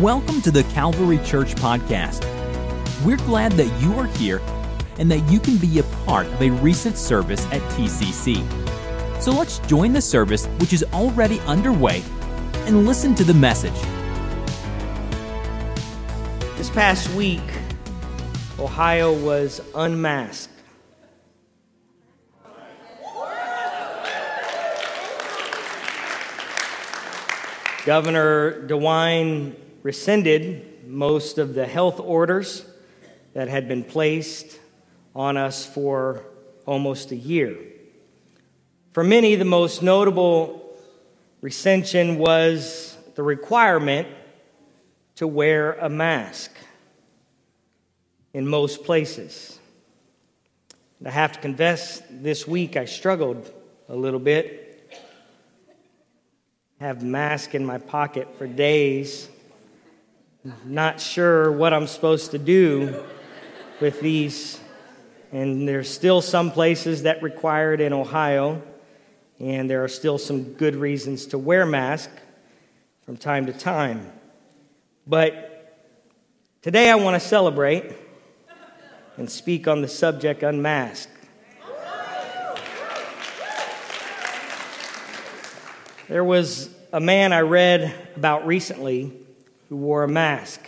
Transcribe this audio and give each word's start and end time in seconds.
Welcome 0.00 0.42
to 0.42 0.50
the 0.50 0.62
Calvary 0.74 1.18
Church 1.24 1.54
Podcast. 1.54 2.22
We're 3.02 3.16
glad 3.16 3.52
that 3.52 3.80
you 3.80 3.98
are 3.98 4.04
here 4.04 4.42
and 4.98 5.10
that 5.10 5.20
you 5.32 5.40
can 5.40 5.56
be 5.56 5.78
a 5.78 5.84
part 6.04 6.26
of 6.26 6.42
a 6.42 6.50
recent 6.50 6.98
service 6.98 7.46
at 7.46 7.62
TCC. 7.72 8.42
So 9.22 9.30
let's 9.30 9.58
join 9.60 9.94
the 9.94 10.02
service, 10.02 10.44
which 10.58 10.74
is 10.74 10.84
already 10.92 11.40
underway, 11.40 12.02
and 12.66 12.84
listen 12.84 13.14
to 13.14 13.24
the 13.24 13.32
message. 13.32 13.72
This 16.58 16.68
past 16.68 17.08
week, 17.14 17.40
Ohio 18.58 19.14
was 19.14 19.62
unmasked. 19.74 20.52
Governor 27.86 28.66
DeWine 28.66 29.54
rescinded 29.86 30.84
most 30.88 31.38
of 31.38 31.54
the 31.54 31.64
health 31.64 32.00
orders 32.00 32.66
that 33.34 33.46
had 33.46 33.68
been 33.68 33.84
placed 33.84 34.58
on 35.14 35.36
us 35.36 35.64
for 35.64 36.24
almost 36.66 37.12
a 37.12 37.14
year. 37.14 37.56
For 38.90 39.04
many, 39.04 39.36
the 39.36 39.44
most 39.44 39.84
notable 39.84 40.76
recension 41.40 42.18
was 42.18 42.98
the 43.14 43.22
requirement 43.22 44.08
to 45.14 45.28
wear 45.28 45.74
a 45.74 45.88
mask 45.88 46.50
in 48.34 48.44
most 48.48 48.82
places. 48.82 49.56
And 50.98 51.06
I 51.06 51.12
have 51.12 51.30
to 51.30 51.38
confess, 51.38 52.02
this 52.10 52.44
week 52.44 52.76
I 52.76 52.86
struggled 52.86 53.52
a 53.88 53.94
little 53.94 54.18
bit 54.18 54.64
I 56.80 56.84
have 56.84 57.02
mask 57.02 57.54
in 57.54 57.64
my 57.64 57.78
pocket 57.78 58.36
for 58.36 58.46
days, 58.46 59.30
not 60.64 61.00
sure 61.00 61.50
what 61.50 61.72
I'm 61.72 61.86
supposed 61.86 62.30
to 62.32 62.38
do 62.38 63.02
with 63.80 64.00
these. 64.00 64.60
And 65.32 65.68
there's 65.68 65.90
still 65.90 66.22
some 66.22 66.50
places 66.50 67.02
that 67.02 67.22
require 67.22 67.74
it 67.74 67.80
in 67.80 67.92
Ohio, 67.92 68.62
and 69.40 69.68
there 69.68 69.82
are 69.82 69.88
still 69.88 70.18
some 70.18 70.52
good 70.54 70.76
reasons 70.76 71.26
to 71.26 71.38
wear 71.38 71.66
mask 71.66 72.10
from 73.04 73.16
time 73.16 73.46
to 73.46 73.52
time. 73.52 74.10
But 75.06 75.78
today 76.62 76.90
I 76.90 76.94
want 76.94 77.20
to 77.20 77.28
celebrate 77.28 77.92
and 79.16 79.30
speak 79.30 79.66
on 79.66 79.82
the 79.82 79.88
subject 79.88 80.42
unmasked. 80.42 81.12
There 86.08 86.24
was 86.24 86.70
a 86.92 87.00
man 87.00 87.32
I 87.32 87.40
read 87.40 87.92
about 88.14 88.46
recently 88.46 89.25
who 89.68 89.76
wore 89.76 90.04
a 90.04 90.08
mask. 90.08 90.60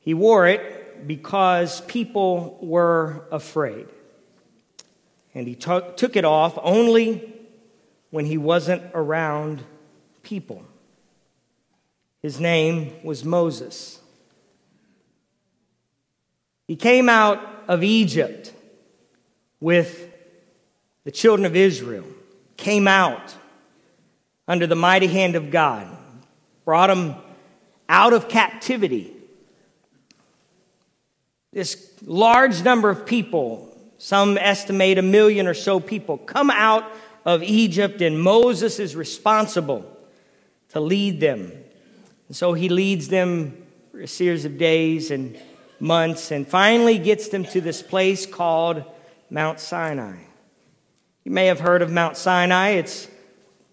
He 0.00 0.14
wore 0.14 0.46
it 0.46 1.06
because 1.06 1.80
people 1.82 2.58
were 2.60 3.26
afraid. 3.30 3.86
And 5.34 5.48
he 5.48 5.54
took, 5.54 5.96
took 5.96 6.16
it 6.16 6.24
off 6.24 6.58
only 6.62 7.32
when 8.10 8.26
he 8.26 8.38
wasn't 8.38 8.82
around 8.94 9.62
people. 10.22 10.64
His 12.22 12.38
name 12.38 12.92
was 13.02 13.24
Moses. 13.24 14.00
He 16.66 16.76
came 16.76 17.08
out 17.08 17.40
of 17.68 17.82
Egypt 17.82 18.52
with 19.60 20.10
the 21.04 21.10
children 21.10 21.44
of 21.44 21.56
Israel, 21.56 22.04
came 22.56 22.88
out 22.88 23.34
under 24.46 24.66
the 24.66 24.76
mighty 24.76 25.06
hand 25.06 25.36
of 25.36 25.50
God, 25.50 25.86
brought 26.64 26.86
them 26.86 27.16
out 27.88 28.12
of 28.12 28.28
captivity. 28.28 29.12
This 31.52 31.92
large 32.04 32.62
number 32.62 32.90
of 32.90 33.06
people, 33.06 33.76
some 33.98 34.36
estimate 34.36 34.98
a 34.98 35.02
million 35.02 35.46
or 35.46 35.54
so 35.54 35.78
people, 35.80 36.18
come 36.18 36.50
out 36.50 36.90
of 37.24 37.42
Egypt, 37.42 38.02
and 38.02 38.20
Moses 38.20 38.78
is 38.78 38.96
responsible 38.96 39.84
to 40.70 40.80
lead 40.80 41.20
them. 41.20 41.52
And 42.28 42.36
so 42.36 42.52
he 42.52 42.68
leads 42.68 43.08
them 43.08 43.64
for 43.90 44.00
a 44.00 44.08
series 44.08 44.44
of 44.44 44.58
days 44.58 45.10
and 45.10 45.38
months, 45.78 46.30
and 46.30 46.46
finally 46.46 46.98
gets 46.98 47.28
them 47.28 47.44
to 47.44 47.60
this 47.60 47.82
place 47.82 48.26
called 48.26 48.82
Mount 49.30 49.60
Sinai. 49.60 50.16
You 51.24 51.30
may 51.30 51.46
have 51.46 51.60
heard 51.60 51.82
of 51.82 51.90
Mount 51.90 52.16
Sinai. 52.16 52.70
It's 52.70 53.08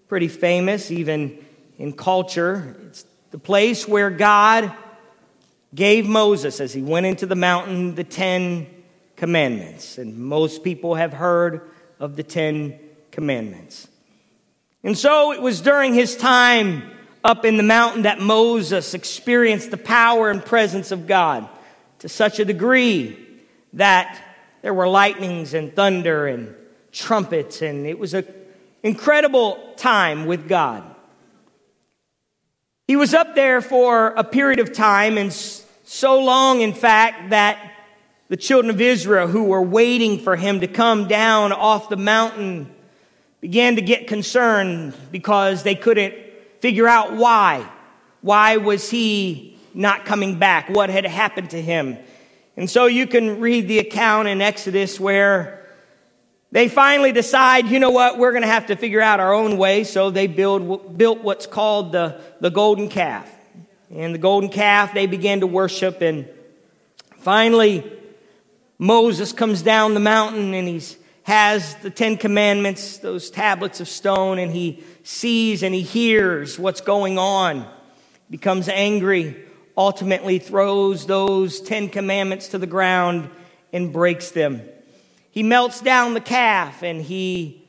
pretty 0.07 0.27
famous 0.27 0.91
even 0.91 1.43
in 1.77 1.93
culture. 1.93 2.75
It's 2.87 3.05
the 3.31 3.39
place 3.39 3.87
where 3.87 4.09
God 4.09 4.71
gave 5.73 6.05
Moses, 6.05 6.59
as 6.59 6.73
he 6.73 6.81
went 6.81 7.05
into 7.05 7.25
the 7.25 7.35
mountain, 7.35 7.95
the 7.95 8.03
Ten 8.03 8.67
Commandments. 9.15 9.97
And 9.97 10.17
most 10.17 10.63
people 10.63 10.95
have 10.95 11.13
heard 11.13 11.71
of 11.99 12.15
the 12.15 12.23
Ten 12.23 12.77
Commandments. 13.11 13.87
And 14.83 14.97
so 14.97 15.31
it 15.31 15.41
was 15.41 15.61
during 15.61 15.93
his 15.93 16.17
time 16.17 16.83
up 17.23 17.45
in 17.45 17.55
the 17.55 17.63
mountain 17.63 18.03
that 18.03 18.19
Moses 18.19 18.93
experienced 18.93 19.71
the 19.71 19.77
power 19.77 20.29
and 20.29 20.43
presence 20.43 20.91
of 20.91 21.07
God 21.07 21.47
to 21.99 22.09
such 22.09 22.39
a 22.39 22.45
degree 22.45 23.17
that 23.73 24.21
there 24.61 24.73
were 24.73 24.87
lightnings 24.87 25.53
and 25.53 25.73
thunder 25.73 26.27
and 26.27 26.55
trumpets, 26.91 27.61
and 27.61 27.85
it 27.85 27.97
was 27.97 28.13
an 28.13 28.25
incredible 28.83 29.73
time 29.77 30.25
with 30.25 30.49
God. 30.49 30.83
He 32.91 32.97
was 32.97 33.13
up 33.13 33.35
there 33.35 33.61
for 33.61 34.07
a 34.17 34.23
period 34.25 34.59
of 34.59 34.73
time, 34.73 35.17
and 35.17 35.31
so 35.31 36.19
long, 36.19 36.59
in 36.59 36.73
fact, 36.73 37.29
that 37.29 37.57
the 38.27 38.35
children 38.35 38.69
of 38.69 38.81
Israel 38.81 39.27
who 39.27 39.45
were 39.45 39.61
waiting 39.61 40.19
for 40.19 40.35
him 40.35 40.59
to 40.59 40.67
come 40.67 41.07
down 41.07 41.53
off 41.53 41.87
the 41.87 41.95
mountain 41.95 42.69
began 43.39 43.77
to 43.77 43.81
get 43.81 44.07
concerned 44.07 44.93
because 45.09 45.63
they 45.63 45.73
couldn't 45.73 46.15
figure 46.59 46.85
out 46.85 47.13
why. 47.13 47.65
Why 48.19 48.57
was 48.57 48.89
he 48.89 49.57
not 49.73 50.03
coming 50.03 50.37
back? 50.37 50.67
What 50.67 50.89
had 50.89 51.05
happened 51.05 51.51
to 51.51 51.61
him? 51.61 51.97
And 52.57 52.69
so 52.69 52.87
you 52.87 53.07
can 53.07 53.39
read 53.39 53.69
the 53.69 53.79
account 53.79 54.27
in 54.27 54.41
Exodus 54.41 54.99
where 54.99 55.60
they 56.51 56.67
finally 56.67 57.13
decide, 57.13 57.67
you 57.67 57.79
know 57.79 57.91
what, 57.91 58.17
we're 58.17 58.31
going 58.31 58.41
to 58.41 58.47
have 58.47 58.67
to 58.67 58.75
figure 58.75 59.01
out 59.01 59.21
our 59.21 59.33
own 59.33 59.57
way. 59.57 59.85
So 59.85 60.09
they 60.09 60.27
build, 60.27 60.97
built 60.97 61.21
what's 61.21 61.47
called 61.47 61.93
the, 61.93 62.21
the 62.41 62.49
golden 62.49 62.89
calf. 62.89 63.29
And 63.89 64.13
the 64.13 64.19
golden 64.19 64.49
calf, 64.49 64.93
they 64.93 65.05
began 65.05 65.39
to 65.41 65.47
worship. 65.47 66.01
And 66.01 66.27
finally, 67.19 67.89
Moses 68.77 69.31
comes 69.31 69.61
down 69.61 69.93
the 69.93 70.01
mountain 70.01 70.53
and 70.53 70.67
he 70.67 70.81
has 71.23 71.75
the 71.75 71.89
Ten 71.89 72.17
Commandments, 72.17 72.97
those 72.97 73.29
tablets 73.29 73.79
of 73.79 73.87
stone, 73.87 74.37
and 74.37 74.51
he 74.51 74.83
sees 75.03 75.63
and 75.63 75.73
he 75.73 75.81
hears 75.81 76.59
what's 76.59 76.81
going 76.81 77.17
on, 77.17 77.65
becomes 78.29 78.67
angry, 78.67 79.37
ultimately 79.77 80.39
throws 80.39 81.05
those 81.05 81.61
Ten 81.61 81.87
Commandments 81.87 82.49
to 82.49 82.57
the 82.57 82.67
ground 82.67 83.29
and 83.71 83.93
breaks 83.93 84.31
them 84.31 84.61
he 85.31 85.43
melts 85.43 85.79
down 85.81 86.13
the 86.13 86.21
calf 86.21 86.83
and 86.83 87.01
he 87.01 87.65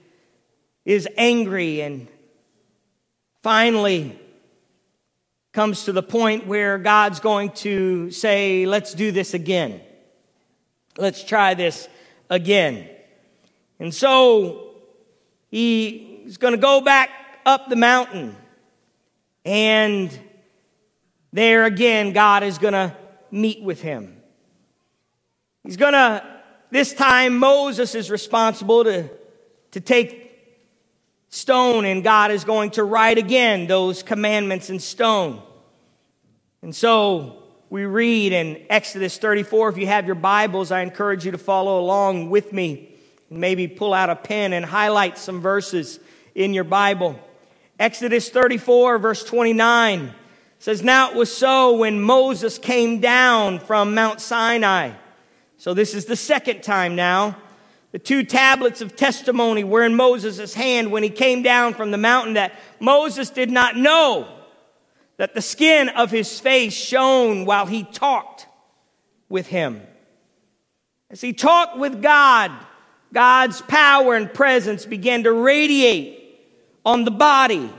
is 0.84 1.08
angry 1.16 1.80
and 1.80 2.08
finally 3.42 4.18
comes 5.52 5.84
to 5.84 5.92
the 5.92 6.02
point 6.02 6.46
where 6.46 6.78
God's 6.78 7.20
going 7.20 7.50
to 7.50 8.10
say, 8.10 8.66
Let's 8.66 8.94
do 8.94 9.12
this 9.12 9.32
again. 9.32 9.80
Let's 10.98 11.24
try 11.24 11.54
this 11.54 11.88
again. 12.28 12.88
And 13.78 13.94
so 13.94 14.74
he's 15.48 16.36
going 16.36 16.52
to 16.52 16.60
go 16.60 16.80
back 16.80 17.10
up 17.46 17.68
the 17.68 17.76
mountain. 17.76 18.36
And 19.44 20.16
there 21.32 21.64
again, 21.64 22.12
God 22.12 22.42
is 22.42 22.58
going 22.58 22.74
to 22.74 22.96
meet 23.30 23.62
with 23.62 23.80
him. 23.80 24.16
He's 25.64 25.76
going 25.76 25.94
to 25.94 26.31
this 26.72 26.94
time, 26.94 27.36
Moses 27.36 27.94
is 27.94 28.10
responsible 28.10 28.84
to, 28.84 29.10
to 29.72 29.80
take 29.80 30.32
stone, 31.28 31.84
and 31.84 32.02
God 32.02 32.30
is 32.30 32.44
going 32.44 32.70
to 32.72 32.82
write 32.82 33.18
again 33.18 33.66
those 33.66 34.02
commandments 34.02 34.70
in 34.70 34.80
stone. 34.80 35.42
And 36.62 36.74
so 36.74 37.42
we 37.68 37.84
read 37.84 38.32
in 38.32 38.64
Exodus 38.70 39.18
34. 39.18 39.68
If 39.68 39.76
you 39.76 39.86
have 39.86 40.06
your 40.06 40.14
Bibles, 40.14 40.72
I 40.72 40.80
encourage 40.80 41.26
you 41.26 41.32
to 41.32 41.38
follow 41.38 41.78
along 41.78 42.30
with 42.30 42.54
me 42.54 42.94
and 43.28 43.38
maybe 43.38 43.68
pull 43.68 43.92
out 43.92 44.08
a 44.08 44.16
pen 44.16 44.54
and 44.54 44.64
highlight 44.64 45.18
some 45.18 45.42
verses 45.42 46.00
in 46.34 46.54
your 46.54 46.64
Bible. 46.64 47.20
Exodus 47.78 48.30
34, 48.30 48.96
verse 48.96 49.22
29 49.24 50.14
says, 50.58 50.82
Now 50.82 51.10
it 51.10 51.16
was 51.16 51.30
so 51.30 51.76
when 51.76 52.00
Moses 52.00 52.56
came 52.56 53.00
down 53.00 53.58
from 53.58 53.94
Mount 53.94 54.22
Sinai 54.22 54.92
so 55.62 55.74
this 55.74 55.94
is 55.94 56.06
the 56.06 56.16
second 56.16 56.64
time 56.64 56.96
now. 56.96 57.36
The 57.92 58.00
two 58.00 58.24
tablets 58.24 58.80
of 58.80 58.96
testimony 58.96 59.62
were 59.62 59.84
in 59.84 59.94
Moses' 59.94 60.54
hand 60.54 60.90
when 60.90 61.04
he 61.04 61.08
came 61.08 61.44
down 61.44 61.74
from 61.74 61.92
the 61.92 61.98
mountain 61.98 62.34
that 62.34 62.58
Moses 62.80 63.30
did 63.30 63.48
not 63.48 63.76
know 63.76 64.26
that 65.18 65.34
the 65.34 65.40
skin 65.40 65.88
of 65.90 66.10
his 66.10 66.40
face 66.40 66.72
shone 66.72 67.44
while 67.44 67.66
he 67.66 67.84
talked 67.84 68.48
with 69.28 69.46
him. 69.46 69.80
As 71.10 71.20
he 71.20 71.32
talked 71.32 71.78
with 71.78 72.02
God, 72.02 72.50
God's 73.12 73.62
power 73.62 74.16
and 74.16 74.34
presence 74.34 74.84
began 74.84 75.22
to 75.22 75.32
radiate 75.32 76.40
on 76.84 77.04
the 77.04 77.12
body 77.12 77.72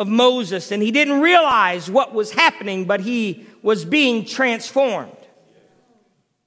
of 0.00 0.08
Moses, 0.08 0.72
and 0.72 0.82
he 0.82 0.90
didn't 0.90 1.20
realize 1.20 1.88
what 1.88 2.12
was 2.12 2.32
happening, 2.32 2.86
but 2.86 3.00
he 3.00 3.46
was 3.62 3.84
being 3.84 4.24
transformed. 4.24 5.16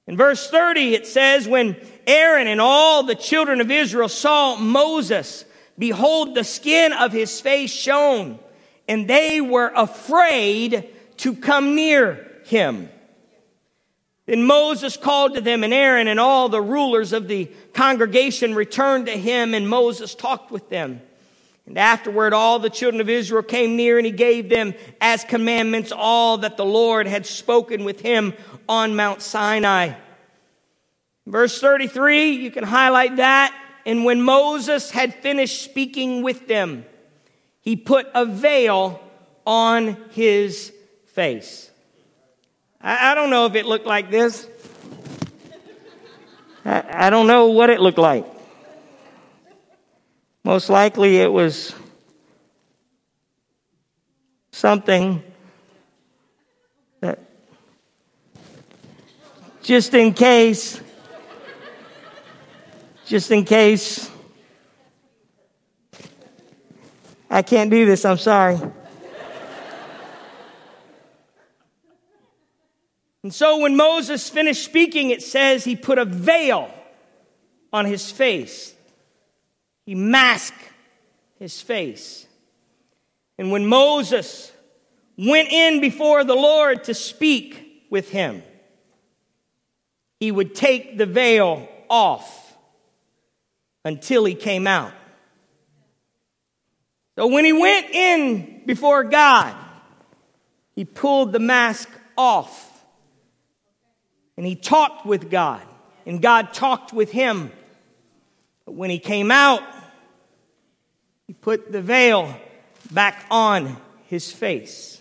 In 0.08 0.16
verse 0.16 0.48
30, 0.48 0.94
it 0.94 1.06
says, 1.06 1.46
When 1.46 1.76
Aaron 2.06 2.46
and 2.46 2.62
all 2.62 3.02
the 3.02 3.14
children 3.14 3.60
of 3.60 3.70
Israel 3.70 4.08
saw 4.08 4.56
Moses, 4.56 5.44
behold, 5.78 6.34
the 6.34 6.44
skin 6.44 6.94
of 6.94 7.12
his 7.12 7.42
face 7.42 7.70
shone, 7.70 8.38
and 8.88 9.06
they 9.06 9.42
were 9.42 9.70
afraid 9.76 10.88
to 11.18 11.34
come 11.34 11.74
near 11.74 12.26
him. 12.46 12.88
Then 14.24 14.44
Moses 14.44 14.96
called 14.96 15.34
to 15.34 15.42
them, 15.42 15.62
and 15.62 15.74
Aaron 15.74 16.08
and 16.08 16.18
all 16.18 16.48
the 16.48 16.62
rulers 16.62 17.12
of 17.12 17.28
the 17.28 17.44
congregation 17.74 18.54
returned 18.54 19.06
to 19.06 19.16
him, 19.16 19.52
and 19.52 19.68
Moses 19.68 20.14
talked 20.14 20.50
with 20.50 20.70
them. 20.70 21.02
And 21.68 21.76
afterward, 21.76 22.32
all 22.32 22.58
the 22.58 22.70
children 22.70 23.02
of 23.02 23.10
Israel 23.10 23.42
came 23.42 23.76
near, 23.76 23.98
and 23.98 24.06
he 24.06 24.10
gave 24.10 24.48
them 24.48 24.72
as 25.02 25.22
commandments 25.22 25.92
all 25.92 26.38
that 26.38 26.56
the 26.56 26.64
Lord 26.64 27.06
had 27.06 27.26
spoken 27.26 27.84
with 27.84 28.00
him 28.00 28.32
on 28.66 28.96
Mount 28.96 29.20
Sinai. 29.20 29.92
Verse 31.26 31.60
33, 31.60 32.30
you 32.30 32.50
can 32.50 32.64
highlight 32.64 33.16
that. 33.16 33.54
And 33.84 34.06
when 34.06 34.22
Moses 34.22 34.90
had 34.90 35.12
finished 35.16 35.62
speaking 35.62 36.22
with 36.22 36.48
them, 36.48 36.86
he 37.60 37.76
put 37.76 38.06
a 38.14 38.24
veil 38.24 39.02
on 39.46 39.98
his 40.12 40.72
face. 41.08 41.70
I, 42.80 43.14
don't 43.14 43.28
know 43.28 43.44
if 43.44 43.54
it 43.54 43.66
looked 43.66 43.86
like 43.86 44.10
this. 44.10 44.48
I 46.64 47.10
don't 47.10 47.26
know 47.26 47.48
what 47.48 47.68
it 47.68 47.78
looked 47.78 47.98
like. 47.98 48.37
Most 50.48 50.70
likely 50.70 51.18
it 51.18 51.30
was 51.30 51.74
something 54.50 55.22
that, 57.02 57.18
just 59.62 59.92
in 59.92 60.14
case, 60.14 60.80
just 63.04 63.30
in 63.30 63.44
case. 63.44 64.10
I 67.28 67.42
can't 67.42 67.70
do 67.70 67.84
this, 67.84 68.06
I'm 68.06 68.16
sorry. 68.16 68.58
and 73.22 73.34
so 73.34 73.58
when 73.58 73.76
Moses 73.76 74.30
finished 74.30 74.64
speaking, 74.64 75.10
it 75.10 75.20
says 75.20 75.64
he 75.64 75.76
put 75.76 75.98
a 75.98 76.06
veil 76.06 76.72
on 77.70 77.84
his 77.84 78.10
face. 78.10 78.74
He 79.88 79.94
masked 79.94 80.68
his 81.38 81.62
face. 81.62 82.26
And 83.38 83.50
when 83.50 83.64
Moses 83.64 84.52
went 85.16 85.48
in 85.48 85.80
before 85.80 86.24
the 86.24 86.34
Lord 86.34 86.84
to 86.84 86.92
speak 86.92 87.86
with 87.88 88.10
him, 88.10 88.42
he 90.20 90.30
would 90.30 90.54
take 90.54 90.98
the 90.98 91.06
veil 91.06 91.66
off 91.88 92.54
until 93.82 94.26
he 94.26 94.34
came 94.34 94.66
out. 94.66 94.92
So 97.16 97.28
when 97.28 97.46
he 97.46 97.54
went 97.54 97.86
in 97.88 98.64
before 98.66 99.04
God, 99.04 99.56
he 100.74 100.84
pulled 100.84 101.32
the 101.32 101.38
mask 101.38 101.88
off 102.14 102.84
and 104.36 104.44
he 104.44 104.54
talked 104.54 105.06
with 105.06 105.30
God, 105.30 105.62
and 106.04 106.20
God 106.20 106.52
talked 106.52 106.92
with 106.92 107.10
him. 107.10 107.50
But 108.66 108.74
when 108.74 108.90
he 108.90 108.98
came 108.98 109.30
out, 109.30 109.62
he 111.28 111.34
put 111.34 111.70
the 111.70 111.82
veil 111.82 112.34
back 112.90 113.26
on 113.30 113.76
his 114.06 114.32
face. 114.32 115.00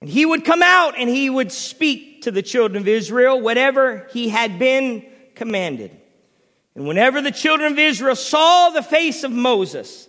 And 0.00 0.08
he 0.08 0.24
would 0.24 0.44
come 0.44 0.62
out 0.62 0.94
and 0.96 1.10
he 1.10 1.28
would 1.28 1.50
speak 1.50 2.22
to 2.22 2.30
the 2.30 2.42
children 2.42 2.82
of 2.82 2.88
Israel 2.88 3.40
whatever 3.40 4.08
he 4.12 4.28
had 4.28 4.58
been 4.58 5.04
commanded. 5.34 5.90
And 6.76 6.86
whenever 6.86 7.20
the 7.20 7.32
children 7.32 7.72
of 7.72 7.78
Israel 7.78 8.14
saw 8.14 8.70
the 8.70 8.82
face 8.82 9.24
of 9.24 9.32
Moses, 9.32 10.08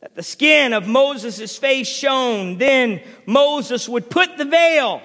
that 0.00 0.16
the 0.16 0.22
skin 0.22 0.72
of 0.72 0.88
Moses' 0.88 1.56
face 1.56 1.86
shone, 1.86 2.58
then 2.58 3.00
Moses 3.26 3.88
would 3.88 4.10
put 4.10 4.36
the 4.36 4.44
veil 4.44 5.00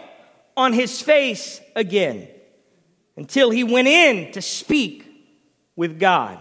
on 0.58 0.74
his 0.74 1.00
face 1.00 1.62
again 1.76 2.28
until 3.16 3.52
he 3.52 3.64
went 3.64 3.88
in 3.88 4.32
to 4.32 4.42
speak 4.42 5.06
with 5.76 6.00
God. 6.00 6.40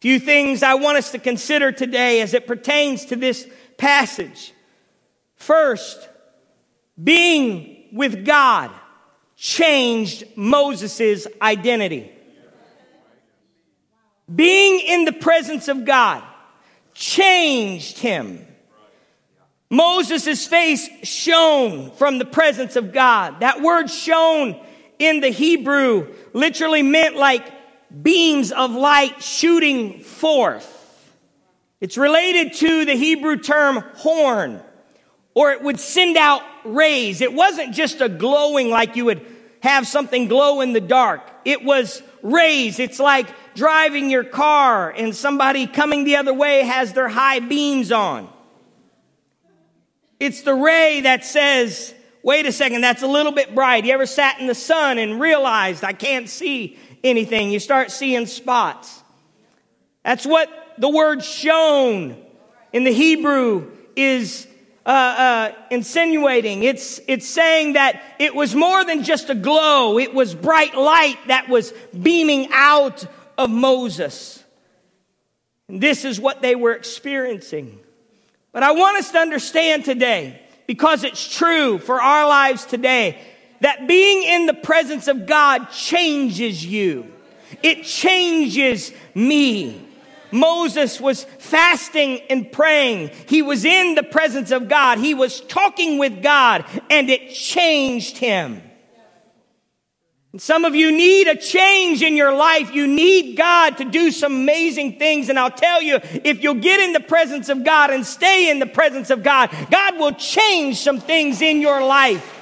Few 0.00 0.20
things 0.20 0.62
I 0.62 0.74
want 0.74 0.98
us 0.98 1.10
to 1.12 1.18
consider 1.18 1.72
today 1.72 2.20
as 2.20 2.32
it 2.32 2.46
pertains 2.46 3.06
to 3.06 3.16
this 3.16 3.48
passage. 3.76 4.52
First, 5.34 6.08
being 7.02 7.88
with 7.92 8.24
God 8.24 8.70
changed 9.36 10.24
Moses' 10.36 11.26
identity. 11.42 12.12
Being 14.32 14.80
in 14.80 15.04
the 15.04 15.12
presence 15.12 15.68
of 15.68 15.84
God 15.84 16.22
changed 16.94 17.98
him. 17.98 18.44
Moses' 19.70 20.46
face 20.46 20.88
shone 21.02 21.90
from 21.92 22.18
the 22.18 22.24
presence 22.24 22.76
of 22.76 22.92
God. 22.92 23.40
That 23.40 23.62
word 23.62 23.90
shone 23.90 24.58
in 24.98 25.20
the 25.20 25.28
Hebrew 25.28 26.14
literally 26.32 26.82
meant 26.82 27.16
like 27.16 27.52
beams 28.02 28.52
of 28.52 28.72
light 28.72 29.22
shooting 29.22 30.00
forth. 30.00 30.74
It's 31.80 31.96
related 31.96 32.54
to 32.54 32.84
the 32.84 32.94
Hebrew 32.94 33.36
term 33.36 33.84
horn, 33.96 34.60
or 35.34 35.52
it 35.52 35.62
would 35.62 35.78
send 35.78 36.16
out 36.16 36.42
rays. 36.64 37.20
It 37.20 37.32
wasn't 37.32 37.74
just 37.74 38.00
a 38.00 38.08
glowing 38.08 38.70
like 38.70 38.96
you 38.96 39.04
would 39.06 39.24
have 39.60 39.86
something 39.86 40.28
glow 40.28 40.60
in 40.60 40.72
the 40.72 40.80
dark. 40.80 41.22
It 41.44 41.64
was 41.64 42.02
rays. 42.22 42.78
It's 42.78 42.98
like 42.98 43.28
driving 43.54 44.10
your 44.10 44.24
car 44.24 44.90
and 44.90 45.14
somebody 45.14 45.66
coming 45.66 46.04
the 46.04 46.16
other 46.16 46.34
way 46.34 46.62
has 46.62 46.92
their 46.92 47.08
high 47.08 47.40
beams 47.40 47.92
on. 47.92 48.28
It's 50.20 50.42
the 50.42 50.54
ray 50.54 51.02
that 51.02 51.24
says, 51.24 51.94
wait 52.22 52.46
a 52.46 52.52
second, 52.52 52.80
that's 52.80 53.02
a 53.02 53.06
little 53.06 53.32
bit 53.32 53.54
bright. 53.54 53.84
You 53.84 53.92
ever 53.94 54.06
sat 54.06 54.40
in 54.40 54.48
the 54.48 54.54
sun 54.54 54.98
and 54.98 55.20
realized 55.20 55.84
I 55.84 55.92
can't 55.92 56.28
see 56.28 56.76
anything? 57.04 57.50
You 57.50 57.60
start 57.60 57.90
seeing 57.90 58.26
spots. 58.26 59.02
That's 60.04 60.26
what 60.26 60.50
the 60.78 60.88
word 60.88 61.24
shone 61.24 62.16
in 62.72 62.84
the 62.84 62.92
Hebrew 62.92 63.70
is 63.96 64.46
uh, 64.86 64.88
uh, 64.88 65.52
insinuating. 65.70 66.62
It's, 66.62 67.00
it's 67.08 67.28
saying 67.28 67.74
that 67.74 68.00
it 68.18 68.34
was 68.34 68.54
more 68.54 68.84
than 68.84 69.02
just 69.02 69.28
a 69.28 69.34
glow. 69.34 69.98
It 69.98 70.14
was 70.14 70.34
bright 70.34 70.74
light 70.74 71.18
that 71.26 71.48
was 71.48 71.72
beaming 72.00 72.48
out 72.52 73.04
of 73.36 73.50
Moses. 73.50 74.42
And 75.68 75.80
this 75.80 76.04
is 76.04 76.18
what 76.18 76.40
they 76.40 76.54
were 76.54 76.72
experiencing. 76.72 77.78
But 78.52 78.62
I 78.62 78.72
want 78.72 78.98
us 78.98 79.10
to 79.10 79.18
understand 79.18 79.84
today, 79.84 80.40
because 80.66 81.04
it's 81.04 81.36
true 81.36 81.78
for 81.78 82.00
our 82.00 82.26
lives 82.26 82.64
today, 82.64 83.18
that 83.60 83.88
being 83.88 84.22
in 84.22 84.46
the 84.46 84.54
presence 84.54 85.08
of 85.08 85.26
God 85.26 85.70
changes 85.70 86.64
you. 86.64 87.12
It 87.62 87.84
changes 87.84 88.92
me. 89.14 89.84
Moses 90.30 91.00
was 91.00 91.24
fasting 91.24 92.20
and 92.28 92.50
praying. 92.52 93.10
He 93.26 93.42
was 93.42 93.64
in 93.64 93.94
the 93.94 94.02
presence 94.02 94.50
of 94.50 94.68
God. 94.68 94.98
He 94.98 95.14
was 95.14 95.40
talking 95.40 95.98
with 95.98 96.22
God 96.22 96.64
and 96.90 97.08
it 97.08 97.32
changed 97.32 98.18
him. 98.18 98.62
And 100.32 100.42
some 100.42 100.66
of 100.66 100.74
you 100.74 100.92
need 100.92 101.26
a 101.26 101.36
change 101.36 102.02
in 102.02 102.14
your 102.14 102.34
life. 102.36 102.74
You 102.74 102.86
need 102.86 103.36
God 103.36 103.78
to 103.78 103.84
do 103.84 104.10
some 104.10 104.34
amazing 104.34 104.98
things. 104.98 105.30
And 105.30 105.38
I'll 105.38 105.50
tell 105.50 105.80
you, 105.80 106.00
if 106.22 106.42
you'll 106.42 106.56
get 106.56 106.80
in 106.80 106.92
the 106.92 107.00
presence 107.00 107.48
of 107.48 107.64
God 107.64 107.90
and 107.90 108.04
stay 108.04 108.50
in 108.50 108.58
the 108.58 108.66
presence 108.66 109.08
of 109.08 109.22
God, 109.22 109.50
God 109.70 109.98
will 109.98 110.12
change 110.12 110.80
some 110.80 111.00
things 111.00 111.40
in 111.40 111.62
your 111.62 111.82
life. 111.82 112.37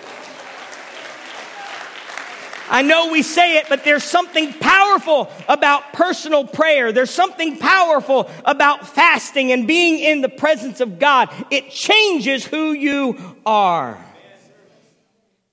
I 2.69 2.83
know 2.83 3.13
we 3.13 3.23
say 3.23 3.59
it, 3.59 3.67
but 3.69 3.85
there's 3.85 4.05
something 4.05 4.53
powerful 4.53 5.31
about 5.49 5.93
personal 5.93 6.47
prayer. 6.47 6.93
There's 6.93 7.11
something 7.11 7.59
powerful 7.59 8.29
about 8.45 8.87
fasting 8.89 9.53
and 9.53 9.67
being 9.67 9.99
in 9.99 10.21
the 10.21 10.29
presence 10.29 10.81
of 10.81 10.99
God. 10.99 11.31
It 11.51 11.71
changes 11.71 12.45
who 12.45 12.73
you 12.73 13.37
are. 13.45 13.99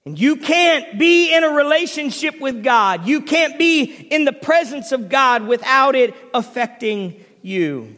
And 0.05 0.20
you 0.20 0.36
can't 0.38 1.00
be 1.00 1.34
in 1.34 1.43
a 1.43 1.50
relationship 1.50 2.39
with 2.41 2.63
God. 2.63 3.08
You 3.08 3.22
can't 3.22 3.58
be 3.58 3.84
in 3.84 4.25
the 4.25 4.34
presence 4.34 4.91
of 4.91 5.08
God 5.08 5.48
without 5.48 5.96
it 5.96 6.13
affecting 6.34 7.24
you. 7.41 7.96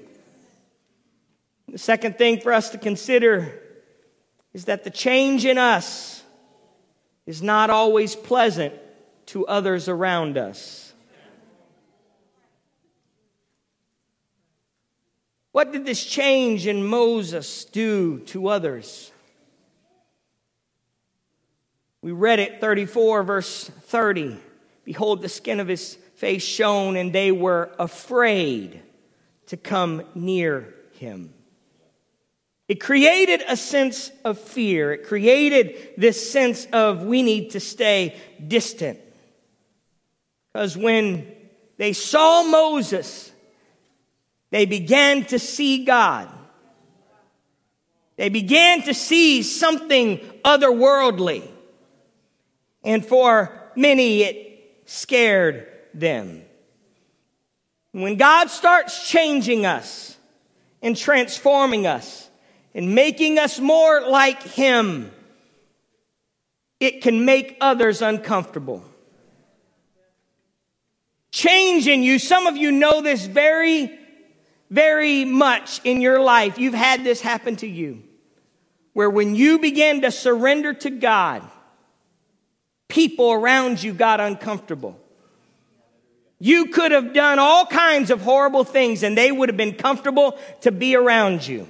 The 1.70 1.80
second 1.80 2.18
thing 2.18 2.42
for 2.42 2.54
us 2.54 2.70
to 2.72 2.78
consider 2.78 3.60
is 4.54 4.66
that 4.66 4.84
the 4.84 4.92
change 4.92 5.46
in 5.46 5.58
us 5.58 6.24
is 7.26 7.42
not 7.42 7.70
always 7.70 8.16
pleasant 8.16 8.74
to 9.28 9.46
others 9.48 9.88
around 9.88 10.38
us. 10.38 10.94
What 15.52 15.72
did 15.72 15.86
this 15.86 16.04
change 16.04 16.68
in 16.68 16.86
Moses 16.86 17.64
do 17.64 18.20
to 18.26 18.48
others? 18.48 19.12
We 22.02 22.12
read 22.12 22.40
it 22.40 22.60
34, 22.60 23.24
verse 23.24 23.64
30. 23.64 24.38
Behold, 24.84 25.22
the 25.22 25.30
skin 25.30 25.60
of 25.60 25.68
his 25.68 25.96
face 26.16 26.44
shone, 26.44 26.98
and 26.98 27.14
they 27.14 27.32
were 27.32 27.72
afraid 27.80 28.82
to 29.48 29.58
come 29.58 30.04
near 30.14 30.74
him. 30.94 31.34
It 32.68 32.82
created 32.82 33.44
a 33.48 33.56
sense 33.56 34.12
of 34.24 34.40
fear. 34.40 34.92
It 34.94 35.06
created 35.06 35.94
this 35.98 36.32
sense 36.32 36.66
of 36.74 37.04
we 37.04 37.22
need 37.22 37.52
to 37.52 37.60
stay 37.60 38.16
distant. 38.46 39.00
Because 40.56 40.78
when 40.78 41.28
they 41.76 41.92
saw 41.92 42.42
Moses, 42.42 43.30
they 44.52 44.66
began 44.66 45.26
to 45.26 45.38
see 45.38 45.84
God. 45.84 46.30
They 48.16 48.30
began 48.30 48.82
to 48.84 48.94
see 48.94 49.44
something 49.44 50.20
otherworldly. 50.46 51.46
And 52.86 53.06
for 53.06 53.52
many, 53.76 54.22
it 54.22 54.82
scared 54.86 55.68
them. 55.94 56.42
When 57.92 58.16
God 58.16 58.50
starts 58.50 59.10
changing 59.10 59.66
us 59.66 60.18
and 60.82 60.96
transforming 60.96 61.86
us 61.86 62.30
and 62.74 62.96
making 62.96 63.40
us 63.40 63.60
more 63.60 64.08
like 64.08 64.42
Him, 64.42 65.12
it 66.80 67.02
can 67.02 67.26
make 67.26 67.58
others 67.60 68.02
uncomfortable. 68.02 68.86
Change 71.36 71.90
in 71.90 72.02
you, 72.02 72.18
some 72.18 72.48
of 72.48 72.56
you 72.56 72.72
know 72.72 73.02
this 73.02 73.26
very, 73.26 73.92
very 74.70 75.26
much 75.26 75.82
in 75.84 76.00
your 76.00 76.22
life. 76.22 76.58
You've 76.58 76.74
had 76.74 77.04
this 77.04 77.20
happen 77.20 77.58
to 77.58 77.68
you. 77.68 78.04
Where 78.94 79.10
when 79.10 79.36
you 79.36 79.60
begin 79.60 80.04
to 80.04 80.12
surrender 80.12 80.74
to 80.74 80.90
God, 80.90 81.44
people 82.88 83.34
around 83.34 83.84
you 83.84 83.92
got 83.92 84.22
uncomfortable. 84.22 84.98
You 86.40 86.68
could 86.68 86.94
have 86.94 87.14
done 87.14 87.38
all 87.38 87.66
kinds 87.66 88.12
of 88.12 88.22
horrible 88.22 88.64
things 88.64 89.04
and 89.04 89.18
they 89.18 89.30
would 89.30 89.50
have 89.50 89.58
been 89.58 89.76
comfortable 89.76 90.40
to 90.62 90.72
be 90.72 90.96
around 90.96 91.46
you. 91.46 91.68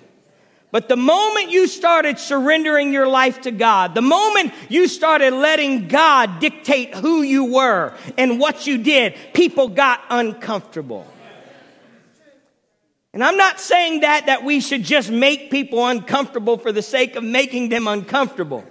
But 0.75 0.89
the 0.89 0.97
moment 0.97 1.51
you 1.51 1.67
started 1.67 2.19
surrendering 2.19 2.91
your 2.91 3.07
life 3.07 3.39
to 3.43 3.51
God, 3.51 3.95
the 3.95 4.01
moment 4.01 4.51
you 4.67 4.89
started 4.89 5.33
letting 5.33 5.87
God 5.87 6.41
dictate 6.41 6.93
who 6.93 7.21
you 7.21 7.45
were 7.45 7.93
and 8.17 8.41
what 8.41 8.67
you 8.67 8.77
did, 8.79 9.15
people 9.33 9.69
got 9.69 10.01
uncomfortable. 10.09 11.07
And 13.13 13.23
I'm 13.23 13.37
not 13.37 13.61
saying 13.61 14.01
that 14.01 14.25
that 14.25 14.43
we 14.43 14.59
should 14.59 14.83
just 14.83 15.09
make 15.09 15.49
people 15.49 15.87
uncomfortable 15.87 16.57
for 16.57 16.73
the 16.73 16.81
sake 16.81 17.15
of 17.15 17.23
making 17.23 17.69
them 17.69 17.87
uncomfortable. 17.87 18.65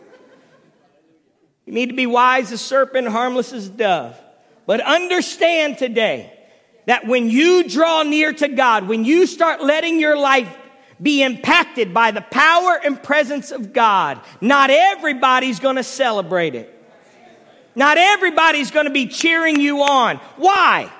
You 1.64 1.72
need 1.72 1.88
to 1.88 1.96
be 1.96 2.06
wise 2.06 2.52
as 2.52 2.52
a 2.52 2.58
serpent, 2.58 3.08
harmless 3.08 3.54
as 3.54 3.68
a 3.68 3.70
dove. 3.70 4.20
But 4.66 4.82
understand 4.82 5.78
today 5.78 6.38
that 6.84 7.06
when 7.06 7.30
you 7.30 7.66
draw 7.66 8.02
near 8.02 8.34
to 8.34 8.48
God, 8.48 8.88
when 8.88 9.06
you 9.06 9.26
start 9.26 9.62
letting 9.62 9.98
your 9.98 10.18
life 10.18 10.54
be 11.02 11.22
impacted 11.22 11.92
by 11.92 12.10
the 12.10 12.20
power 12.20 12.80
and 12.82 13.02
presence 13.02 13.50
of 13.50 13.72
God, 13.72 14.20
not 14.40 14.70
everybody's 14.70 15.60
going 15.60 15.76
to 15.76 15.84
celebrate 15.84 16.54
it. 16.54 16.70
Not 17.76 17.98
everybody's 17.98 18.70
going 18.70 18.86
to 18.86 18.92
be 18.92 19.06
cheering 19.06 19.60
you 19.60 19.82
on. 19.82 20.18
Why? 20.36 20.92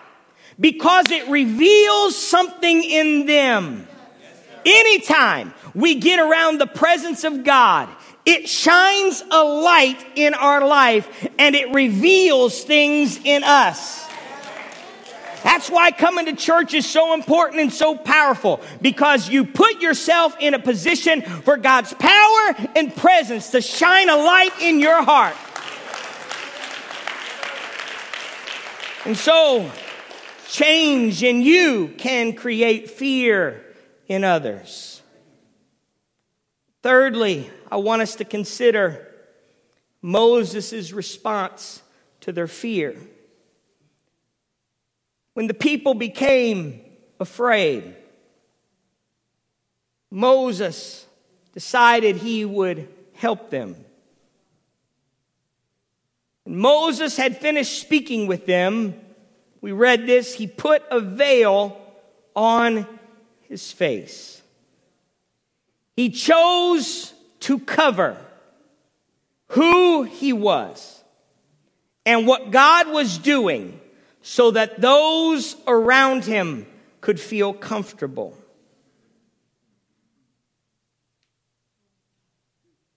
Because 0.58 1.10
it 1.10 1.28
reveals 1.28 2.16
something 2.16 2.82
in 2.82 3.26
them. 3.26 3.86
Anytime 4.66 5.54
we 5.74 5.96
get 5.96 6.18
around 6.18 6.58
the 6.58 6.66
presence 6.66 7.24
of 7.24 7.44
God, 7.44 7.88
it 8.26 8.48
shines 8.48 9.22
a 9.30 9.44
light 9.44 10.04
in 10.16 10.34
our 10.34 10.66
life 10.66 11.28
and 11.38 11.54
it 11.54 11.72
reveals 11.72 12.64
things 12.64 13.20
in 13.22 13.44
us. 13.44 14.08
That's 15.44 15.68
why 15.68 15.90
coming 15.90 16.24
to 16.24 16.32
church 16.34 16.72
is 16.72 16.86
so 16.86 17.12
important 17.12 17.60
and 17.60 17.72
so 17.72 17.94
powerful 17.94 18.62
because 18.80 19.28
you 19.28 19.44
put 19.44 19.82
yourself 19.82 20.34
in 20.40 20.54
a 20.54 20.58
position 20.58 21.20
for 21.20 21.58
God's 21.58 21.92
power 21.92 22.54
and 22.74 22.96
presence 22.96 23.50
to 23.50 23.60
shine 23.60 24.08
a 24.08 24.16
light 24.16 24.52
in 24.62 24.80
your 24.80 25.02
heart. 25.02 25.36
And 29.04 29.18
so, 29.18 29.70
change 30.48 31.22
in 31.22 31.42
you 31.42 31.88
can 31.98 32.32
create 32.32 32.90
fear 32.90 33.62
in 34.08 34.24
others. 34.24 35.02
Thirdly, 36.82 37.50
I 37.70 37.76
want 37.76 38.00
us 38.00 38.16
to 38.16 38.24
consider 38.24 39.06
Moses' 40.00 40.90
response 40.92 41.82
to 42.20 42.32
their 42.32 42.48
fear. 42.48 42.96
When 45.34 45.48
the 45.48 45.54
people 45.54 45.94
became 45.94 46.80
afraid, 47.20 47.96
Moses 50.10 51.06
decided 51.52 52.16
he 52.16 52.44
would 52.44 52.88
help 53.14 53.50
them. 53.50 53.76
When 56.44 56.56
Moses 56.56 57.16
had 57.16 57.38
finished 57.38 57.80
speaking 57.80 58.26
with 58.26 58.46
them, 58.46 58.94
we 59.60 59.72
read 59.72 60.06
this, 60.06 60.34
he 60.34 60.46
put 60.46 60.82
a 60.90 61.00
veil 61.00 61.80
on 62.36 62.86
his 63.42 63.72
face. 63.72 64.42
He 65.96 66.10
chose 66.10 67.12
to 67.40 67.58
cover 67.58 68.18
who 69.48 70.02
he 70.02 70.32
was 70.32 71.02
and 72.04 72.26
what 72.26 72.50
God 72.50 72.88
was 72.88 73.18
doing 73.18 73.80
so 74.26 74.50
that 74.52 74.80
those 74.80 75.54
around 75.66 76.24
him 76.24 76.66
could 77.02 77.20
feel 77.20 77.52
comfortable. 77.52 78.34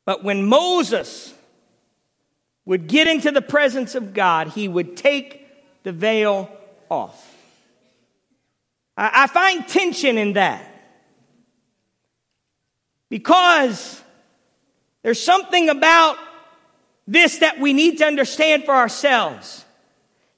But 0.05 0.23
when 0.23 0.45
Moses 0.45 1.33
would 2.63 2.87
get 2.87 3.09
into 3.09 3.31
the 3.31 3.41
presence 3.41 3.93
of 3.93 4.13
God, 4.13 4.47
he 4.47 4.69
would 4.69 4.95
take 4.95 5.45
the 5.83 5.91
veil 5.91 6.49
off. 6.87 7.35
I 8.95 9.27
find 9.27 9.67
tension 9.67 10.17
in 10.17 10.33
that 10.33 10.65
because 13.09 14.01
there's 15.03 15.21
something 15.21 15.67
about 15.67 16.17
this 17.05 17.39
that 17.39 17.59
we 17.59 17.73
need 17.73 17.97
to 17.97 18.05
understand 18.05 18.63
for 18.63 18.73
ourselves. 18.73 19.65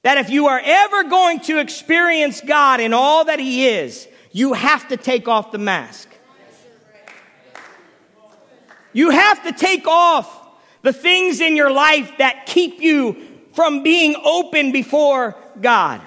That 0.02 0.18
if 0.18 0.30
you 0.30 0.46
are 0.46 0.60
ever 0.64 1.04
going 1.04 1.40
to 1.40 1.58
experience 1.58 2.40
God 2.40 2.80
in 2.80 2.94
all 2.94 3.26
that 3.26 3.38
He 3.38 3.68
is, 3.68 4.08
you 4.32 4.54
have 4.54 4.88
to 4.88 4.96
take 4.96 5.28
off 5.28 5.52
the 5.52 5.58
mask. 5.58 6.08
You 8.92 9.10
have 9.10 9.42
to 9.44 9.52
take 9.52 9.86
off 9.86 10.48
the 10.82 10.92
things 10.92 11.40
in 11.40 11.56
your 11.56 11.70
life 11.70 12.12
that 12.18 12.46
keep 12.46 12.80
you 12.80 13.16
from 13.52 13.82
being 13.82 14.16
open 14.24 14.72
before 14.72 15.36
God. 15.60 16.00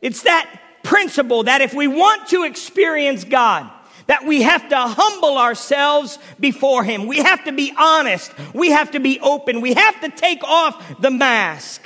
It's 0.00 0.22
that 0.22 0.60
principle 0.82 1.44
that 1.44 1.60
if 1.60 1.74
we 1.74 1.86
want 1.86 2.28
to 2.28 2.44
experience 2.44 3.24
God, 3.24 3.70
that 4.06 4.24
we 4.24 4.42
have 4.42 4.68
to 4.68 4.76
humble 4.76 5.38
ourselves 5.38 6.18
before 6.38 6.84
Him. 6.84 7.06
We 7.06 7.18
have 7.18 7.44
to 7.44 7.52
be 7.52 7.72
honest. 7.76 8.32
We 8.52 8.70
have 8.70 8.90
to 8.92 9.00
be 9.00 9.18
open. 9.20 9.60
We 9.60 9.74
have 9.74 10.00
to 10.02 10.10
take 10.10 10.44
off 10.44 11.00
the 11.00 11.10
mask. 11.10 11.82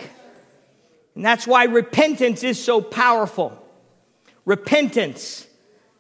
And 1.18 1.25
that's 1.25 1.48
why 1.48 1.64
repentance 1.64 2.44
is 2.44 2.62
so 2.62 2.80
powerful. 2.80 3.60
Repentance, 4.44 5.48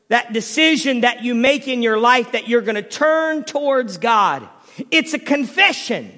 that 0.06 0.32
decision 0.32 1.00
that 1.00 1.24
you 1.24 1.34
make 1.34 1.66
in 1.66 1.82
your 1.82 1.98
life 1.98 2.30
that 2.32 2.46
you're 2.46 2.60
going 2.60 2.76
to 2.76 2.88
turn 2.88 3.42
towards 3.42 3.98
God. 3.98 4.48
It's 4.92 5.14
a 5.14 5.18
confession 5.18 6.16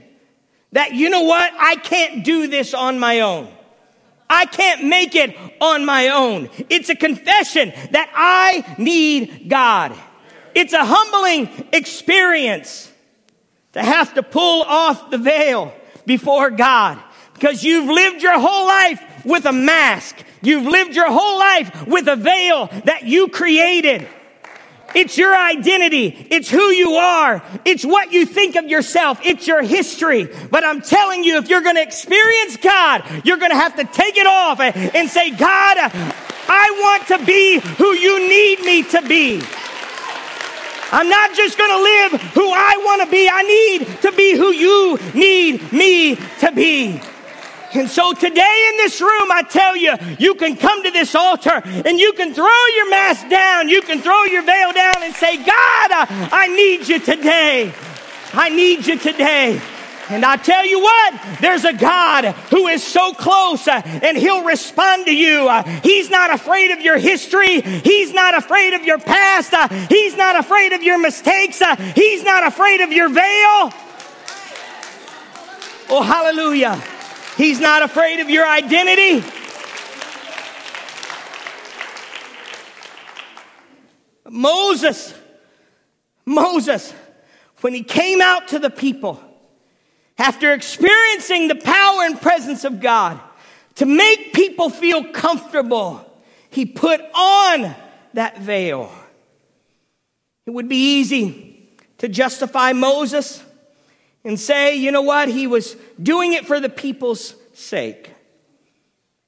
that, 0.72 0.92
you 0.92 1.08
know 1.08 1.22
what? 1.22 1.50
I 1.58 1.76
can't 1.76 2.26
do 2.26 2.46
this 2.46 2.74
on 2.74 2.98
my 2.98 3.20
own. 3.20 3.48
I 4.28 4.44
can't 4.44 4.84
make 4.84 5.14
it 5.14 5.34
on 5.62 5.86
my 5.86 6.08
own. 6.08 6.50
It's 6.68 6.90
a 6.90 6.94
confession 6.94 7.72
that 7.92 8.12
I 8.14 8.76
need 8.76 9.48
God. 9.48 9.94
It's 10.54 10.74
a 10.74 10.84
humbling 10.84 11.70
experience 11.72 12.92
to 13.72 13.82
have 13.82 14.12
to 14.12 14.22
pull 14.22 14.62
off 14.62 15.10
the 15.10 15.16
veil 15.16 15.72
before 16.04 16.50
God 16.50 17.02
because 17.40 17.64
you've 17.64 17.88
lived 17.88 18.22
your 18.22 18.38
whole 18.38 18.66
life 18.66 19.24
with 19.24 19.46
a 19.46 19.52
mask. 19.52 20.16
You've 20.42 20.66
lived 20.66 20.94
your 20.94 21.10
whole 21.10 21.38
life 21.38 21.86
with 21.86 22.06
a 22.06 22.16
veil 22.16 22.66
that 22.84 23.04
you 23.04 23.28
created. 23.28 24.06
It's 24.94 25.16
your 25.16 25.34
identity. 25.34 26.26
It's 26.30 26.50
who 26.50 26.64
you 26.70 26.92
are. 26.92 27.42
It's 27.64 27.84
what 27.84 28.12
you 28.12 28.26
think 28.26 28.56
of 28.56 28.66
yourself. 28.66 29.20
It's 29.24 29.46
your 29.46 29.62
history. 29.62 30.28
But 30.50 30.64
I'm 30.64 30.82
telling 30.82 31.24
you, 31.24 31.38
if 31.38 31.48
you're 31.48 31.62
going 31.62 31.76
to 31.76 31.82
experience 31.82 32.58
God, 32.58 33.04
you're 33.24 33.38
going 33.38 33.52
to 33.52 33.56
have 33.56 33.76
to 33.76 33.84
take 33.84 34.18
it 34.18 34.26
off 34.26 34.60
and 34.60 35.08
say, 35.08 35.30
God, 35.30 35.76
I 35.78 36.76
want 36.82 37.20
to 37.20 37.24
be 37.24 37.60
who 37.60 37.94
you 37.94 38.28
need 38.28 38.60
me 38.60 38.82
to 38.82 39.02
be. 39.08 39.40
I'm 40.92 41.08
not 41.08 41.34
just 41.34 41.56
going 41.56 41.70
to 41.70 41.82
live 41.82 42.22
who 42.32 42.50
I 42.52 42.82
want 42.84 43.02
to 43.02 43.10
be. 43.10 43.30
I 43.32 43.42
need 43.42 44.02
to 44.02 44.12
be 44.12 44.36
who 44.36 44.52
you 44.52 44.98
need 45.14 45.72
me 45.72 46.16
to 46.40 46.52
be. 46.52 47.00
And 47.74 47.88
so 47.88 48.12
today 48.12 48.68
in 48.70 48.76
this 48.78 49.00
room, 49.00 49.30
I 49.30 49.42
tell 49.48 49.76
you, 49.76 49.94
you 50.18 50.34
can 50.34 50.56
come 50.56 50.82
to 50.82 50.90
this 50.90 51.14
altar 51.14 51.62
and 51.64 52.00
you 52.00 52.12
can 52.14 52.34
throw 52.34 52.66
your 52.74 52.90
mask 52.90 53.28
down. 53.28 53.68
You 53.68 53.82
can 53.82 54.00
throw 54.00 54.24
your 54.24 54.42
veil 54.42 54.72
down 54.72 55.02
and 55.02 55.14
say, 55.14 55.36
God, 55.36 55.90
I 56.32 56.48
need 56.48 56.88
you 56.88 56.98
today. 56.98 57.72
I 58.32 58.48
need 58.48 58.86
you 58.86 58.98
today. 58.98 59.60
And 60.08 60.24
I 60.24 60.36
tell 60.36 60.66
you 60.66 60.80
what, 60.80 61.38
there's 61.40 61.64
a 61.64 61.72
God 61.72 62.24
who 62.50 62.66
is 62.66 62.82
so 62.82 63.12
close 63.14 63.68
uh, 63.68 63.80
and 63.84 64.16
he'll 64.16 64.42
respond 64.42 65.06
to 65.06 65.14
you. 65.14 65.48
Uh, 65.48 65.62
he's 65.84 66.10
not 66.10 66.34
afraid 66.34 66.72
of 66.72 66.80
your 66.80 66.98
history. 66.98 67.60
He's 67.60 68.12
not 68.12 68.36
afraid 68.36 68.74
of 68.74 68.82
your 68.82 68.98
past. 68.98 69.54
Uh, 69.54 69.68
he's 69.88 70.16
not 70.16 70.34
afraid 70.36 70.72
of 70.72 70.82
your 70.82 70.98
mistakes. 70.98 71.62
He's 71.94 72.24
not 72.24 72.44
afraid 72.44 72.80
of 72.80 72.90
your 72.90 73.08
veil. 73.08 73.72
Oh, 75.92 76.02
hallelujah. 76.04 76.82
He's 77.40 77.58
not 77.58 77.80
afraid 77.80 78.20
of 78.20 78.28
your 78.28 78.46
identity. 78.46 79.26
Moses, 84.28 85.14
Moses, 86.26 86.92
when 87.62 87.72
he 87.72 87.82
came 87.82 88.20
out 88.20 88.48
to 88.48 88.58
the 88.58 88.68
people, 88.68 89.18
after 90.18 90.52
experiencing 90.52 91.48
the 91.48 91.54
power 91.54 92.02
and 92.02 92.20
presence 92.20 92.64
of 92.64 92.78
God 92.78 93.18
to 93.76 93.86
make 93.86 94.34
people 94.34 94.68
feel 94.68 95.02
comfortable, 95.02 96.04
he 96.50 96.66
put 96.66 97.00
on 97.14 97.74
that 98.12 98.36
veil. 98.40 98.92
It 100.44 100.50
would 100.50 100.68
be 100.68 100.98
easy 100.98 101.70
to 101.96 102.08
justify 102.08 102.74
Moses 102.74 103.42
and 104.24 104.38
say, 104.38 104.76
you 104.76 104.92
know 104.92 105.02
what, 105.02 105.28
he 105.28 105.46
was 105.46 105.76
doing 106.02 106.32
it 106.32 106.46
for 106.46 106.60
the 106.60 106.68
people's 106.68 107.34
sake. 107.52 108.10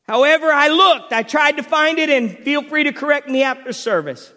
However, 0.02 0.50
I 0.52 0.68
looked, 0.68 1.12
I 1.12 1.22
tried 1.22 1.56
to 1.58 1.62
find 1.62 1.98
it, 1.98 2.10
and 2.10 2.36
feel 2.38 2.62
free 2.62 2.84
to 2.84 2.92
correct 2.92 3.28
me 3.28 3.42
after 3.42 3.72
service. 3.72 4.32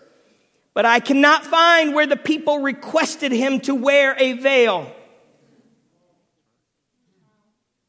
But 0.74 0.86
I 0.86 1.00
cannot 1.00 1.46
find 1.46 1.94
where 1.94 2.08
the 2.08 2.18
people 2.18 2.60
requested 2.60 3.32
him 3.32 3.60
to 3.62 3.74
wear 3.74 4.16
a 4.20 4.34
veil. 4.34 4.94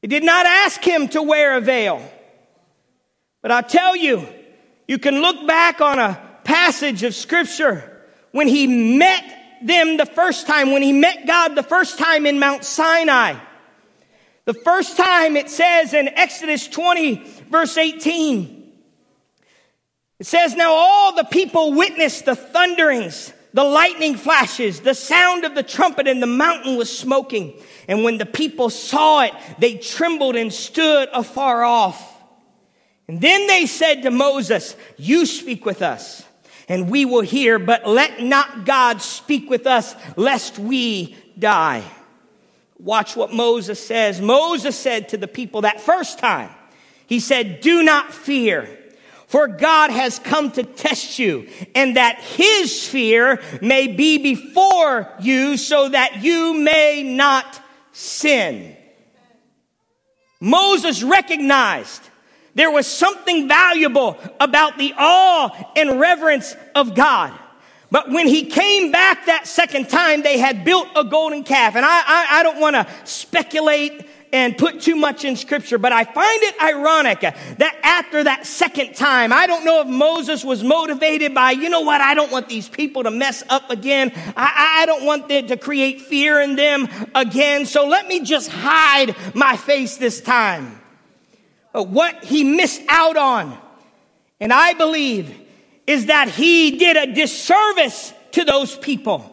He 0.03 0.09
did 0.09 0.25
not 0.25 0.47
ask 0.47 0.83
him 0.83 1.09
to 1.09 1.23
wear 1.23 1.57
a 1.57 1.61
veil. 1.61 2.03
But 3.43 3.51
I'll 3.51 3.63
tell 3.63 3.95
you, 3.95 4.27
you 4.89 4.99
can 4.99 5.21
look 5.21 5.47
back 5.47 5.81
on 5.81 5.99
a 5.99 6.21
passage 6.45 7.03
of 7.03 7.15
scripture 7.15 8.05
when 8.33 8.49
he 8.49 8.97
met 8.99 9.25
them 9.63 9.97
the 9.97 10.07
first 10.07 10.47
time, 10.47 10.73
when 10.73 10.83
he 10.83 10.93
met 10.93 11.27
God 11.27 11.55
the 11.55 11.63
first 11.63 11.99
time 11.99 12.27
in 12.27 12.39
Mount 12.39 12.65
Sinai. 12.65 13.35
The 14.45 14.55
first 14.55 14.97
time 14.97 15.37
it 15.37 15.51
says 15.51 15.93
in 15.93 16.09
Exodus 16.09 16.69
20 16.69 17.17
verse 17.51 17.77
18, 17.77 18.73
it 20.19 20.27
says, 20.27 20.55
now 20.55 20.73
all 20.73 21.15
the 21.15 21.25
people 21.25 21.75
witnessed 21.75 22.25
the 22.25 22.37
thunderings, 22.37 23.33
the 23.53 23.65
lightning 23.65 24.17
flashes, 24.17 24.81
the 24.81 24.95
sound 24.95 25.45
of 25.45 25.55
the 25.55 25.63
trumpet 25.63 26.07
and 26.09 26.23
the 26.23 26.27
mountain 26.27 26.77
was 26.77 26.97
smoking. 26.97 27.55
And 27.89 28.03
when 28.05 28.19
the 28.19 28.27
people 28.27 28.71
saw 28.71 29.23
it, 29.23 29.33
they 29.59 29.77
trembled 29.77 30.37
and 30.37 30.53
stood 30.53 31.09
afar 31.13 31.65
off. 31.65 32.15
And 33.09 33.21
then 33.21 33.47
they 33.47 33.67
said 33.67 34.03
to 34.03 34.11
Moses, 34.11 34.77
you 34.97 35.27
speak 35.27 35.65
with 35.65 35.83
us 35.83 36.26
and 36.69 36.91
we 36.91 37.05
will 37.05 37.23
hear, 37.23 37.59
but 37.59 37.87
let 37.87 38.23
not 38.23 38.65
God 38.65 39.01
speak 39.01 39.49
with 39.49 39.67
us 39.67 39.95
lest 40.17 40.59
we 40.59 41.17
die. 41.39 41.85
Watch 42.79 43.17
what 43.17 43.33
Moses 43.33 43.85
says. 43.85 44.21
Moses 44.21 44.79
said 44.79 45.11
to 45.11 45.17
the 45.17 45.29
people 45.29 45.63
that 45.63 45.81
first 45.81 46.19
time, 46.19 46.51
he 47.07 47.21
said, 47.21 47.61
do 47.61 47.83
not 47.83 48.13
fear. 48.13 48.69
For 49.29 49.49
God 49.49 49.91
has 49.91 50.21
come 50.21 50.53
to 50.53 50.63
test 50.63 51.19
you 51.19 51.49
and 51.75 51.97
that 51.97 52.21
his 52.21 52.87
fear 52.87 53.43
may 53.61 53.89
be 53.89 54.19
before 54.19 55.13
you 55.21 55.57
so 55.57 55.89
that 55.89 56.23
you 56.23 56.55
may 56.55 57.03
not 57.03 57.61
sin. 57.91 58.77
Moses 60.39 61.03
recognized 61.03 62.03
there 62.57 62.71
was 62.71 62.87
something 62.87 63.47
valuable 63.47 64.19
about 64.41 64.79
the 64.79 64.95
awe 64.97 65.73
and 65.77 66.01
reverence 66.01 66.57
of 66.75 66.95
God. 66.95 67.39
But 67.91 68.11
when 68.11 68.27
he 68.27 68.47
came 68.47 68.91
back 68.91 69.27
that 69.27 69.47
second 69.47 69.89
time, 69.91 70.23
they 70.23 70.39
had 70.39 70.65
built 70.65 70.89
a 70.97 71.05
golden 71.05 71.45
calf. 71.45 71.77
And 71.77 71.85
I, 71.85 72.01
I, 72.01 72.27
I 72.41 72.43
don't 72.43 72.59
want 72.59 72.75
to 72.75 72.87
speculate 73.05 74.09
and 74.33 74.57
put 74.57 74.81
too 74.81 74.97
much 74.97 75.25
in 75.25 75.37
scripture, 75.37 75.79
but 75.79 75.93
I 75.93 76.05
find 76.05 76.43
it 76.43 76.63
ironic 76.63 77.21
that 77.21 77.79
after 77.83 78.25
that 78.25 78.47
second 78.47 78.95
time, 78.97 79.33
I 79.33 79.47
don't 79.47 79.65
know 79.65 79.83
if 79.83 79.87
Moses 79.87 80.43
was 80.43 80.65
motivated 80.65 81.35
by, 81.35 81.53
you 81.53 81.69
know 81.69 81.83
what, 81.83 82.01
I 82.01 82.15
don't 82.15 82.33
want 82.33 82.49
these 82.49 82.69
people 82.69 83.05
to 83.05 83.11
mess 83.11 83.45
up 83.49 83.71
again. 83.71 84.13
I, 84.37 84.81
I 84.83 84.87
don't 84.87 85.05
want 85.05 85.29
them 85.29 85.47
to 85.49 85.57
create 85.57 86.01
fear 86.01 86.41
in 86.41 86.57
them 86.57 86.89
again. 87.15 87.67
So 87.67 87.87
let 87.87 88.09
me 88.09 88.21
just 88.21 88.51
hide 88.51 89.15
my 89.35 89.57
face 89.57 89.99
this 89.99 90.21
time. 90.23 90.81
What 91.85 92.25
he 92.25 92.45
missed 92.45 92.83
out 92.89 93.17
on, 93.17 93.59
and 94.41 94.53
I 94.53 94.73
believe, 94.75 95.35
is 95.87 96.07
that 96.07 96.29
he 96.29 96.79
did 96.79 96.97
a 96.97 97.13
disservice 97.13 98.13
to 98.33 98.45
those 98.45 98.77
people. 98.77 99.33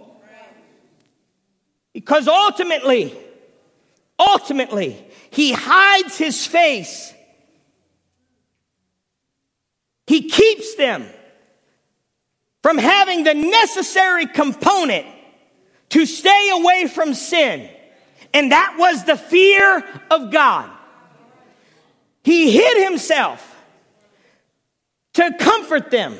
Because 1.93 2.27
ultimately, 2.27 3.15
Ultimately, 4.19 5.03
he 5.31 5.51
hides 5.51 6.17
his 6.17 6.45
face. 6.45 7.13
He 10.05 10.29
keeps 10.29 10.75
them 10.75 11.05
from 12.61 12.77
having 12.77 13.23
the 13.23 13.33
necessary 13.33 14.27
component 14.27 15.05
to 15.89 16.05
stay 16.05 16.49
away 16.53 16.87
from 16.87 17.13
sin. 17.13 17.69
And 18.33 18.51
that 18.51 18.75
was 18.77 19.03
the 19.05 19.17
fear 19.17 19.83
of 20.11 20.31
God. 20.31 20.69
He 22.23 22.51
hid 22.51 22.83
himself 22.83 23.49
to 25.13 25.35
comfort 25.39 25.91
them 25.91 26.15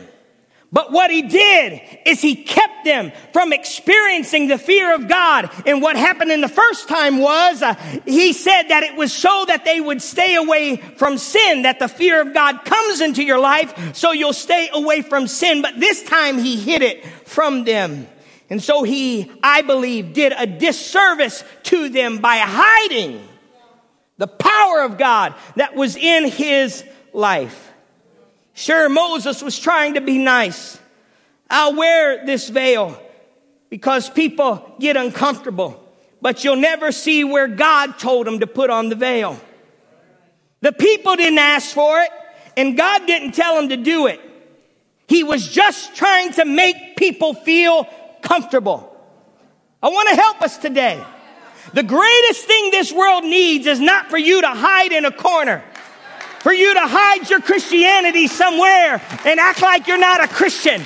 but 0.74 0.92
what 0.92 1.12
he 1.12 1.22
did 1.22 1.82
is 2.04 2.20
he 2.20 2.36
kept 2.36 2.84
them 2.84 3.12
from 3.32 3.54
experiencing 3.54 4.48
the 4.48 4.58
fear 4.58 4.96
of 4.96 5.08
God. 5.08 5.52
And 5.68 5.84
what 5.84 5.96
happened 5.96 6.32
in 6.32 6.42
the 6.42 6.48
first 6.48 6.90
time 6.90 7.20
was 7.20 7.62
uh, 7.62 7.76
he 8.06 8.34
said 8.34 8.64
that 8.70 8.82
it 8.82 8.96
was 8.96 9.14
so 9.14 9.46
that 9.50 9.66
they 9.66 9.80
would 9.80 10.02
stay 10.02 10.34
away 10.34 10.78
from 10.78 11.20
sin, 11.20 11.62
that 11.62 11.78
the 11.78 11.88
fear 11.88 12.20
of 12.24 12.34
God 12.34 12.66
comes 12.66 13.02
into 13.02 13.24
your 13.24 13.40
life 13.40 13.96
so 13.96 14.14
you'll 14.14 14.34
stay 14.34 14.68
away 14.74 15.04
from 15.04 15.28
sin. 15.28 15.62
But 15.62 15.80
this 15.80 16.02
time 16.02 16.40
he 16.40 16.56
hid 16.56 16.82
it 16.82 17.06
from 17.28 17.66
them. 17.66 18.08
And 18.50 18.62
so 18.62 18.82
he, 18.82 19.32
I 19.44 19.62
believe, 19.62 20.14
did 20.14 20.34
a 20.36 20.48
disservice 20.48 21.44
to 21.64 21.90
them 21.90 22.18
by 22.18 22.38
hiding 22.38 23.22
the 24.18 24.28
power 24.28 24.82
of 24.84 24.98
God 24.98 25.36
that 25.56 25.76
was 25.76 25.96
in 25.96 26.30
his 26.30 26.84
life. 27.14 27.72
Sure, 28.54 28.88
Moses 28.90 29.42
was 29.42 29.58
trying 29.58 29.96
to 29.96 30.02
be 30.02 30.18
nice. 30.18 30.80
I'll 31.50 31.76
wear 31.76 32.26
this 32.26 32.50
veil 32.50 33.00
because 33.70 34.10
people 34.10 34.76
get 34.80 34.98
uncomfortable, 34.98 35.84
but 36.22 36.44
you'll 36.44 36.56
never 36.56 36.92
see 36.92 37.24
where 37.24 37.48
God 37.48 37.98
told 37.98 38.28
him 38.28 38.40
to 38.40 38.48
put 38.48 38.70
on 38.70 38.90
the 38.90 38.96
veil. 38.96 39.40
The 40.62 40.72
people 40.72 41.16
didn't 41.16 41.40
ask 41.40 41.74
for 41.74 42.00
it, 42.02 42.10
and 42.56 42.78
God 42.78 43.06
didn't 43.08 43.34
tell 43.34 43.60
him 43.60 43.70
to 43.70 43.78
do 43.78 44.08
it. 44.08 44.22
He 45.08 45.24
was 45.24 45.48
just 45.48 45.96
trying 45.96 46.32
to 46.34 46.46
make 46.46 46.96
people 46.96 47.34
feel 47.34 47.86
comfortable. 48.22 48.90
I 49.82 49.90
want 49.90 50.10
to 50.10 50.16
help 50.16 50.42
us 50.42 50.58
today. 50.58 51.04
The 51.72 51.84
greatest 51.84 52.46
thing 52.46 52.72
this 52.72 52.92
world 52.92 53.24
needs 53.24 53.66
is 53.68 53.80
not 53.80 54.10
for 54.10 54.18
you 54.18 54.42
to 54.42 54.50
hide 54.50 54.92
in 54.92 55.06
a 55.06 55.12
corner 55.12 55.64
for 56.44 56.52
you 56.52 56.74
to 56.74 56.82
hide 56.82 57.30
your 57.30 57.40
Christianity 57.40 58.28
somewhere 58.28 59.02
and 59.24 59.40
act 59.40 59.62
like 59.62 59.88
you're 59.88 59.98
not 59.98 60.22
a 60.22 60.28
Christian. 60.28 60.84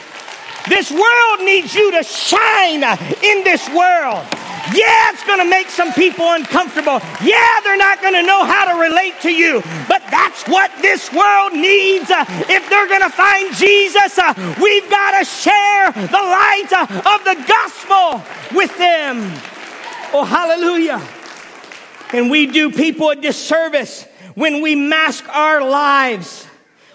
This 0.70 0.92
world 0.92 1.40
needs 1.40 1.74
you 1.74 1.92
to 1.94 2.04
shine 2.04 2.84
in 3.24 3.44
this 3.44 3.68
world. 3.70 4.24
Yeah, 4.70 5.10
it's 5.10 5.26
going 5.26 5.40
to 5.40 5.50
make 5.50 5.70
some 5.70 5.92
people 5.94 6.30
uncomfortable. 6.30 7.00
Yeah, 7.24 7.60
they're 7.64 7.78
not 7.78 8.02
going 8.02 8.14
to 8.14 8.22
know 8.22 8.46
how 8.46 8.72
to 8.72 8.80
relate 8.80 9.16
to 9.22 9.34
you. 9.34 9.64
But 9.88 10.04
that's 10.12 10.46
what 10.48 10.70
this 10.80 11.12
world 11.12 11.54
needs. 11.54 12.06
If 12.12 12.70
they're 12.70 12.88
going 12.88 13.02
to 13.02 13.10
find 13.10 13.50
Jesus, 13.56 14.20
we've 14.62 14.90
got 14.92 15.18
to 15.18 15.26
share 15.26 15.92
the 15.92 16.22
light 16.22 16.70
of 17.02 17.24
the 17.26 17.44
gospel 17.48 18.22
with 18.56 18.78
them. 18.78 19.34
Oh, 20.14 20.24
hallelujah. 20.24 21.02
And 22.14 22.32
we 22.32 22.48
do 22.48 22.72
people 22.72 23.10
a 23.10 23.16
disservice 23.16 24.06
when 24.36 24.62
we 24.62 24.76
mask 24.76 25.28
our 25.30 25.68
lives, 25.68 26.46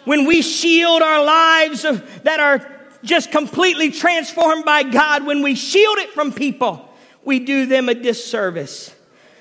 when 0.04 0.24
we 0.24 0.40
shield 0.42 1.02
our 1.02 1.22
lives 1.22 1.82
that 1.82 2.40
are 2.40 2.66
just 3.04 3.30
completely 3.30 3.90
transformed 3.90 4.64
by 4.64 4.84
God, 4.84 5.26
when 5.26 5.42
we 5.42 5.54
shield 5.54 5.98
it 5.98 6.10
from 6.10 6.32
people, 6.32 6.88
we 7.24 7.40
do 7.40 7.66
them 7.66 7.88
a 7.88 7.94
disservice. 7.94 8.94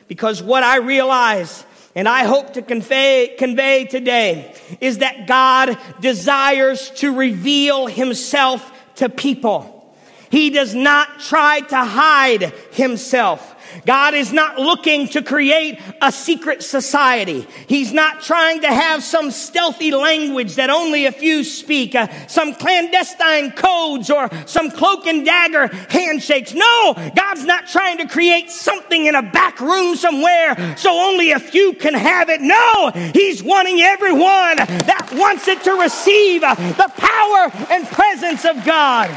Because 0.08 0.44
what 0.44 0.64
I 0.64 0.78
realize 0.78 1.66
and 1.96 2.10
I 2.10 2.24
hope 2.26 2.54
to 2.54 2.62
convey, 2.62 3.36
convey 3.38 3.86
today 3.86 4.54
is 4.82 4.98
that 4.98 5.28
God 5.28 5.78
desires 6.00 6.90
to 6.96 7.16
reveal 7.16 7.88
himself 7.88 8.70
to 8.96 9.10
people. 9.10 9.96
He 10.30 10.50
does 10.50 10.74
not 10.74 11.20
try 11.20 11.60
to 11.60 11.78
hide 11.78 12.54
himself. 12.72 13.56
God 13.86 14.14
is 14.14 14.32
not 14.32 14.60
looking 14.60 15.08
to 15.10 15.22
create 15.22 15.80
a 16.02 16.12
secret 16.12 16.64
society. 16.64 17.48
He's 17.68 17.92
not 17.92 18.22
trying 18.22 18.62
to 18.62 18.68
have 18.68 19.04
some 19.04 19.32
stealthy 19.32 19.92
language 19.92 20.56
that 20.56 20.70
only 20.70 21.06
a 21.06 21.12
few 21.12 21.44
speak, 21.44 21.96
uh, 21.96 22.08
some 22.28 22.54
clandestine 22.54 23.52
codes 23.52 24.10
or 24.10 24.30
some 24.46 24.72
cloak 24.72 25.08
and 25.08 25.26
dagger 25.26 25.68
handshakes. 25.90 26.54
No, 26.54 26.94
God's 27.16 27.46
not 27.46 27.68
trying 27.68 27.98
to 28.00 28.08
create 28.08 28.52
something 28.52 29.06
in 29.06 29.16
a 29.16 29.22
back 29.22 29.60
room 29.60 29.96
somewhere 29.96 30.76
so 30.78 30.92
only 30.92 31.32
a 31.32 31.40
few 31.40 31.74
can 31.74 31.94
have 31.94 32.30
it. 32.30 32.42
No, 32.42 32.92
He's 33.14 33.44
wanting 33.44 33.82
everyone 33.82 34.58
that 34.58 35.10
wants 35.14 35.48
it 35.48 35.64
to 35.64 35.74
receive 35.74 36.44
uh, 36.44 36.56
the 36.56 36.92
power 36.96 37.68
and 37.72 37.88
presence 37.88 38.46
of 38.46 38.64
God. 38.66 39.10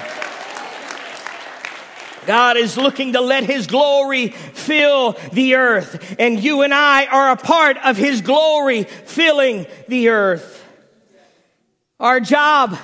God 2.27 2.57
is 2.57 2.77
looking 2.77 3.13
to 3.13 3.21
let 3.21 3.45
His 3.45 3.67
glory 3.67 4.29
fill 4.29 5.13
the 5.33 5.55
earth. 5.55 6.17
And 6.19 6.43
you 6.43 6.63
and 6.63 6.75
I 6.75 7.07
are 7.07 7.31
a 7.31 7.37
part 7.37 7.77
of 7.79 7.97
His 7.97 8.21
glory 8.21 8.85
filling 8.85 9.67
the 9.89 10.11
earth. 10.11 10.65
Our 12.01 12.21
job 12.21 12.77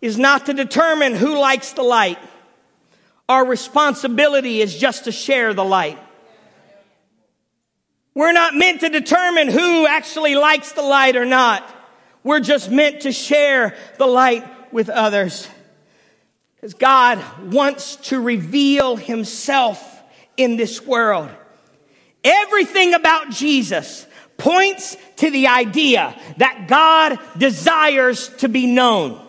is 0.00 0.18
not 0.18 0.46
to 0.46 0.54
determine 0.54 1.14
who 1.14 1.38
likes 1.38 1.72
the 1.72 1.82
light. 1.82 2.18
Our 3.28 3.46
responsibility 3.46 4.60
is 4.60 4.76
just 4.76 5.04
to 5.04 5.12
share 5.12 5.54
the 5.54 5.64
light. 5.64 5.98
We're 8.14 8.32
not 8.32 8.54
meant 8.54 8.80
to 8.80 8.90
determine 8.90 9.48
who 9.48 9.86
actually 9.86 10.36
likes 10.36 10.72
the 10.72 10.82
light 10.82 11.16
or 11.16 11.24
not. 11.24 11.68
We're 12.22 12.40
just 12.40 12.70
meant 12.70 13.02
to 13.02 13.12
share 13.12 13.76
the 13.98 14.06
light 14.06 14.44
with 14.72 14.88
others. 14.88 15.48
Because 16.64 16.78
God 16.78 17.52
wants 17.52 17.96
to 18.08 18.18
reveal 18.18 18.96
himself 18.96 20.02
in 20.38 20.56
this 20.56 20.80
world. 20.80 21.28
Everything 22.24 22.94
about 22.94 23.28
Jesus 23.28 24.06
points 24.38 24.96
to 25.16 25.30
the 25.30 25.48
idea 25.48 26.18
that 26.38 26.66
God 26.66 27.18
desires 27.36 28.30
to 28.38 28.48
be 28.48 28.66
known. 28.66 29.22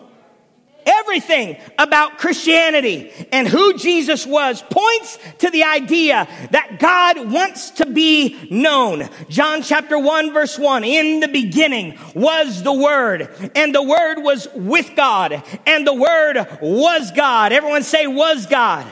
Everything 0.86 1.56
about 1.78 2.18
Christianity 2.18 3.12
and 3.32 3.48
who 3.48 3.76
Jesus 3.76 4.24
was 4.24 4.62
points 4.62 5.18
to 5.38 5.50
the 5.50 5.64
idea 5.64 6.28
that 6.52 6.78
God 6.78 7.30
wants 7.30 7.70
to 7.72 7.86
be 7.86 8.48
known. 8.50 9.08
John 9.28 9.62
chapter 9.62 9.98
1 9.98 10.32
verse 10.32 10.56
1, 10.58 10.84
in 10.84 11.20
the 11.20 11.28
beginning 11.28 11.98
was 12.14 12.62
the 12.62 12.72
Word, 12.72 13.28
and 13.56 13.74
the 13.74 13.82
Word 13.82 14.22
was 14.22 14.46
with 14.54 14.94
God, 14.94 15.42
and 15.66 15.86
the 15.86 15.94
Word 15.94 16.46
was 16.62 17.10
God. 17.10 17.52
Everyone 17.52 17.82
say 17.82 18.06
was 18.06 18.46
God. 18.46 18.86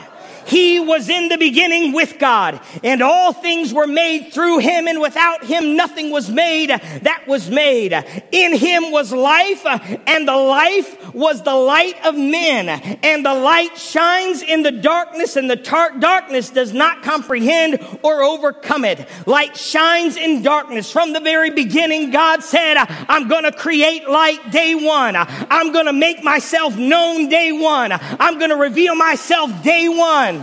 He 0.45 0.79
was 0.79 1.09
in 1.09 1.29
the 1.29 1.37
beginning 1.37 1.93
with 1.93 2.19
God, 2.19 2.59
and 2.83 3.01
all 3.01 3.33
things 3.33 3.73
were 3.73 3.87
made 3.87 4.31
through 4.31 4.59
him, 4.59 4.87
and 4.87 5.01
without 5.01 5.43
him 5.43 5.75
nothing 5.75 6.11
was 6.11 6.29
made 6.29 6.69
that 6.69 7.23
was 7.27 7.49
made. 7.49 7.93
In 8.31 8.55
him 8.55 8.91
was 8.91 9.11
life, 9.11 9.65
and 9.65 10.27
the 10.27 10.35
life 10.35 11.13
was 11.13 11.41
the 11.43 11.55
light 11.55 11.95
of 12.05 12.15
men, 12.15 12.69
and 13.03 13.25
the 13.25 13.33
light 13.33 13.77
shines 13.77 14.41
in 14.41 14.63
the 14.63 14.71
darkness, 14.71 15.35
and 15.35 15.49
the 15.49 15.55
tar- 15.55 15.97
darkness 15.97 16.49
does 16.49 16.73
not 16.73 17.03
comprehend 17.03 17.79
or 18.03 18.21
overcome 18.23 18.85
it. 18.85 19.07
Light 19.25 19.57
shines 19.57 20.17
in 20.17 20.41
darkness. 20.41 20.91
From 20.91 21.13
the 21.13 21.19
very 21.19 21.49
beginning, 21.49 22.11
God 22.11 22.43
said, 22.43 22.75
I'm 22.77 23.27
gonna 23.27 23.51
create 23.51 24.07
light 24.07 24.51
day 24.51 24.75
one. 24.75 25.15
I'm 25.15 25.71
gonna 25.71 25.93
make 25.93 26.23
myself 26.23 26.77
known 26.77 27.29
day 27.29 27.51
one. 27.51 27.91
I'm 27.91 28.39
gonna 28.39 28.57
reveal 28.57 28.95
myself 28.95 29.63
day 29.63 29.87
one. 29.87 30.34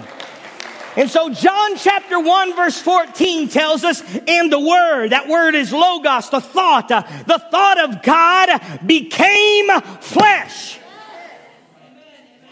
And 0.97 1.11
so 1.11 1.31
John 1.31 1.77
chapter 1.77 2.21
1 2.21 2.55
verse 2.55 2.79
14 2.81 3.49
tells 3.49 3.83
us, 3.83 4.03
and 4.29 4.53
the 4.53 4.61
word, 4.61 5.09
that 5.11 5.29
word 5.29 5.55
is 5.55 5.73
logos, 5.73 6.29
the 6.29 6.41
thought, 6.41 6.91
uh, 6.91 7.03
the 7.27 7.43
thought 7.51 7.79
of 7.81 8.03
God 8.03 8.87
became 8.87 9.69
flesh, 10.01 10.79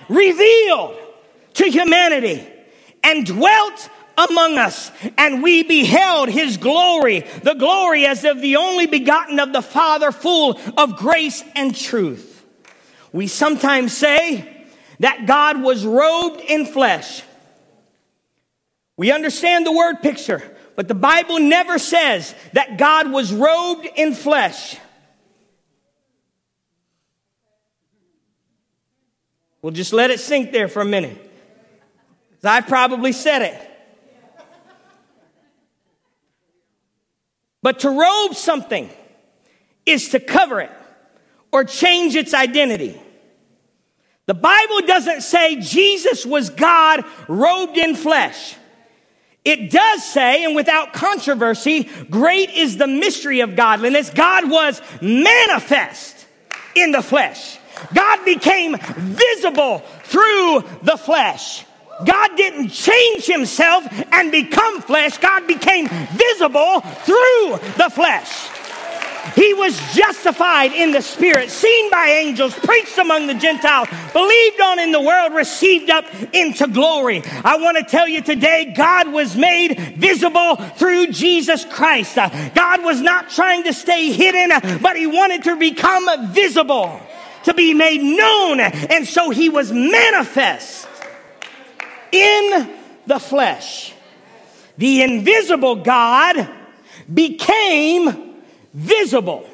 revealed 0.09 0.97
to 1.55 1.65
humanity, 1.71 2.47
and 3.05 3.27
dwelt 3.27 3.91
among 4.17 4.59
us, 4.59 4.91
and 5.17 5.43
we 5.43 5.63
beheld 5.63 6.29
his 6.29 6.57
glory, 6.57 7.21
the 7.43 7.55
glory 7.55 8.07
as 8.07 8.25
of 8.25 8.41
the 8.41 8.57
only 8.57 8.87
begotten 8.87 9.39
of 9.39 9.53
the 9.53 9.63
Father, 9.63 10.13
full 10.13 10.59
of 10.77 10.97
grace 10.97 11.43
and 11.55 11.75
truth. 11.75 12.45
We 13.13 13.27
sometimes 13.27 13.97
say 13.97 14.67
that 15.01 15.27
God 15.27 15.63
was 15.63 15.85
robed 15.85 16.41
in 16.41 16.67
flesh. 16.67 17.23
We 19.01 19.13
understand 19.13 19.65
the 19.65 19.73
word 19.73 20.03
picture, 20.03 20.43
but 20.77 20.87
the 20.87 20.95
Bible 20.95 21.41
never 21.41 21.79
says 21.79 22.35
that 22.53 22.77
God 22.77 23.11
was 23.11 23.33
robed 23.33 23.89
in 23.97 24.13
flesh. 24.13 24.77
We'll 29.63 29.73
just 29.73 29.95
let 29.95 30.11
it 30.11 30.21
sink 30.21 30.53
there 30.53 30.69
for 30.69 30.83
a 30.83 30.85
minute. 30.85 31.17
I've 32.45 32.67
probably 32.67 33.13
said 33.13 33.41
it. 33.41 33.71
But 37.63 37.79
to 37.79 37.89
robe 37.89 38.35
something 38.35 38.91
is 39.87 40.11
to 40.11 40.21
cover 40.21 40.61
it 40.61 40.73
or 41.51 41.65
change 41.65 42.17
its 42.17 42.35
identity. 42.35 43.01
The 44.27 44.35
Bible 44.35 44.83
doesn't 44.87 45.23
say 45.23 45.57
Jesus 45.57 46.27
was 46.27 46.51
God 46.51 47.03
robed 47.29 47.79
in 47.79 47.97
flesh. 47.97 48.57
It 49.45 49.71
does 49.71 50.05
say, 50.05 50.45
and 50.45 50.55
without 50.55 50.93
controversy, 50.93 51.89
great 52.11 52.51
is 52.51 52.77
the 52.77 52.87
mystery 52.87 53.41
of 53.41 53.57
godliness. 53.57 54.11
God 54.11 54.51
was 54.51 54.83
manifest 55.01 56.27
in 56.75 56.93
the 56.93 57.03
flesh. 57.03 57.59
God 57.95 58.25
became 58.25 58.77
visible 58.79 59.79
through 60.05 60.65
the 60.83 60.99
flesh. 60.99 61.65
God 62.05 62.37
didn't 62.37 62.69
change 62.69 63.27
himself 63.27 63.85
and 64.13 64.31
become 64.31 64.83
flesh. 64.83 65.19
God 65.19 65.47
became 65.47 65.89
visible 65.89 66.81
through 66.81 67.59
the 67.77 67.91
flesh. 67.93 68.60
He 69.35 69.55
was 69.55 69.79
justified 69.95 70.73
in 70.73 70.93
the 70.93 71.03
Spirit, 71.03 71.51
seen 71.51 71.91
by 71.91 72.07
angels, 72.07 72.55
preached 72.55 72.99
among 72.99 73.27
the 73.27 73.35
Gentiles, 73.35 73.89
believed 74.13 74.61
on 74.61 74.79
in 74.79 74.93
the 74.93 75.01
world, 75.01 75.35
received 75.35 75.91
up 75.91 76.05
into 76.33 76.67
glory. 76.67 77.23
I 77.45 77.57
want 77.57 77.77
to 77.79 77.85
tell 77.85 78.09
you 78.09 78.23
today, 78.23 78.73
God 78.77 79.13
was 79.13 79.37
made 79.37 79.97
visible 79.97 80.57
through 80.57 81.09
Jesus 81.09 81.65
Christ. 81.65 82.17
God 82.17 82.85
was 82.85 83.01
not 83.01 83.31
trying 83.31 83.65
to 83.65 83.73
stay 83.73 84.13
hidden, 84.13 84.81
but 84.81 84.97
He 84.97 85.07
wanted 85.07 85.45
to 85.45 85.57
become 85.57 86.33
visible, 86.33 87.01
to 87.45 87.55
be 87.55 87.75
made 87.75 88.03
known. 88.03 88.61
And 88.61 89.07
so 89.07 89.31
He 89.31 89.49
was 89.49 89.73
manifest 89.73 90.89
in 92.13 92.71
the 93.07 93.19
flesh. 93.19 93.95
The 94.79 95.03
invisible 95.03 95.77
God 95.77 96.49
became 97.13 98.30
visible. 98.73 99.49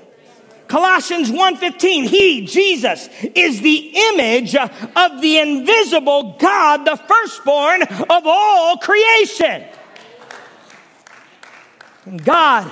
Colossians 0.68 1.30
1:15 1.30 2.04
He 2.04 2.46
Jesus 2.46 3.08
is 3.34 3.60
the 3.60 3.92
image 4.12 4.54
of 4.56 5.20
the 5.20 5.38
invisible 5.38 6.36
God 6.38 6.84
the 6.84 6.96
firstborn 6.96 7.82
of 7.82 8.22
all 8.26 8.76
creation. 8.78 9.64
And 12.04 12.24
God 12.24 12.70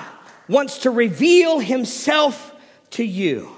wants 0.49 0.79
to 0.79 0.91
reveal 0.91 1.59
himself 1.59 2.55
to 2.91 3.05
you. 3.05 3.51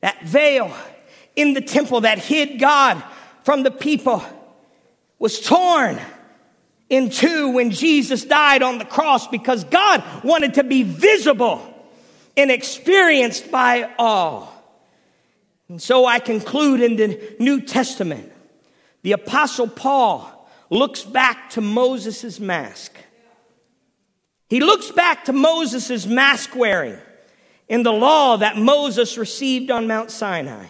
That 0.00 0.22
veil 0.22 0.72
in 1.36 1.54
the 1.54 1.60
temple 1.60 2.02
that 2.02 2.18
hid 2.18 2.58
God 2.58 3.02
from 3.44 3.62
the 3.62 3.70
people 3.70 4.22
was 5.18 5.40
torn 5.40 6.00
in 6.88 7.10
two 7.10 7.50
when 7.50 7.70
Jesus 7.70 8.24
died 8.24 8.62
on 8.62 8.78
the 8.78 8.84
cross 8.84 9.26
because 9.28 9.64
God 9.64 10.02
wanted 10.24 10.54
to 10.54 10.64
be 10.64 10.82
visible 10.82 11.71
and 12.36 12.50
experienced 12.50 13.50
by 13.50 13.90
all. 13.98 14.52
And 15.68 15.80
so 15.80 16.06
I 16.06 16.18
conclude 16.18 16.80
in 16.80 16.96
the 16.96 17.36
New 17.38 17.60
Testament, 17.60 18.30
the 19.02 19.12
Apostle 19.12 19.68
Paul 19.68 20.48
looks 20.70 21.02
back 21.02 21.50
to 21.50 21.60
Moses' 21.60 22.40
mask. 22.40 22.96
He 24.48 24.60
looks 24.60 24.90
back 24.90 25.24
to 25.26 25.32
Moses' 25.32 26.06
mask 26.06 26.54
wearing 26.54 26.98
in 27.68 27.82
the 27.82 27.92
law 27.92 28.36
that 28.36 28.56
Moses 28.56 29.16
received 29.16 29.70
on 29.70 29.86
Mount 29.86 30.10
Sinai. 30.10 30.66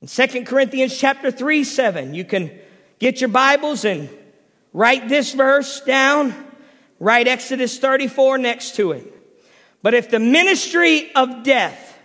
In 0.00 0.08
2 0.08 0.44
Corinthians 0.44 0.96
chapter 0.96 1.30
3, 1.30 1.64
7, 1.64 2.14
you 2.14 2.24
can 2.24 2.50
get 2.98 3.20
your 3.20 3.28
Bibles 3.28 3.84
and 3.84 4.08
write 4.72 5.08
this 5.08 5.32
verse 5.32 5.80
down, 5.80 6.34
write 7.00 7.26
Exodus 7.26 7.78
34 7.78 8.38
next 8.38 8.76
to 8.76 8.92
it. 8.92 9.17
But 9.82 9.94
if 9.94 10.10
the 10.10 10.18
ministry 10.18 11.10
of 11.14 11.42
death, 11.42 11.98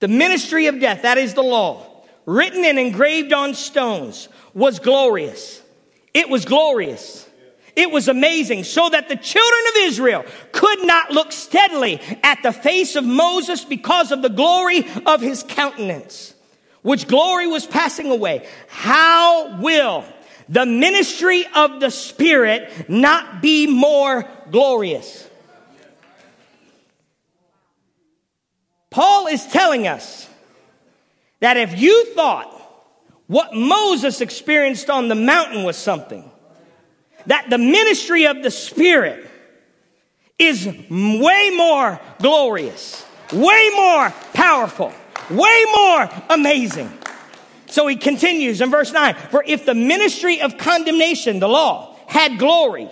the 0.00 0.08
ministry 0.08 0.66
of 0.66 0.80
death, 0.80 1.02
that 1.02 1.18
is 1.18 1.34
the 1.34 1.42
law, 1.42 2.04
written 2.26 2.64
and 2.64 2.78
engraved 2.78 3.32
on 3.32 3.54
stones, 3.54 4.28
was 4.54 4.78
glorious. 4.78 5.62
It 6.12 6.28
was 6.28 6.44
glorious. 6.44 7.28
It 7.76 7.90
was 7.90 8.06
amazing 8.06 8.64
so 8.64 8.88
that 8.88 9.08
the 9.08 9.16
children 9.16 9.62
of 9.68 9.82
Israel 9.82 10.24
could 10.52 10.86
not 10.86 11.10
look 11.10 11.32
steadily 11.32 12.00
at 12.22 12.42
the 12.42 12.52
face 12.52 12.94
of 12.94 13.04
Moses 13.04 13.64
because 13.64 14.12
of 14.12 14.22
the 14.22 14.28
glory 14.28 14.86
of 15.06 15.20
his 15.20 15.42
countenance, 15.42 16.34
which 16.82 17.08
glory 17.08 17.48
was 17.48 17.66
passing 17.66 18.12
away. 18.12 18.46
How 18.68 19.60
will 19.60 20.04
the 20.48 20.66
ministry 20.66 21.44
of 21.52 21.80
the 21.80 21.90
Spirit 21.90 22.88
not 22.88 23.42
be 23.42 23.66
more 23.66 24.28
glorious? 24.52 25.28
Paul 28.94 29.26
is 29.26 29.44
telling 29.44 29.88
us 29.88 30.28
that 31.40 31.56
if 31.56 31.80
you 31.80 32.14
thought 32.14 32.48
what 33.26 33.52
Moses 33.52 34.20
experienced 34.20 34.88
on 34.88 35.08
the 35.08 35.16
mountain 35.16 35.64
was 35.64 35.76
something, 35.76 36.30
that 37.26 37.50
the 37.50 37.58
ministry 37.58 38.28
of 38.28 38.44
the 38.44 38.52
Spirit 38.52 39.28
is 40.38 40.64
way 40.88 41.52
more 41.56 42.00
glorious, 42.20 43.04
way 43.32 43.70
more 43.74 44.10
powerful, 44.32 44.92
way 45.28 45.64
more 45.74 46.08
amazing. 46.30 46.96
So 47.66 47.88
he 47.88 47.96
continues 47.96 48.60
in 48.60 48.70
verse 48.70 48.92
9 48.92 49.16
For 49.32 49.42
if 49.44 49.66
the 49.66 49.74
ministry 49.74 50.40
of 50.40 50.56
condemnation, 50.56 51.40
the 51.40 51.48
law, 51.48 51.96
had 52.06 52.38
glory, 52.38 52.88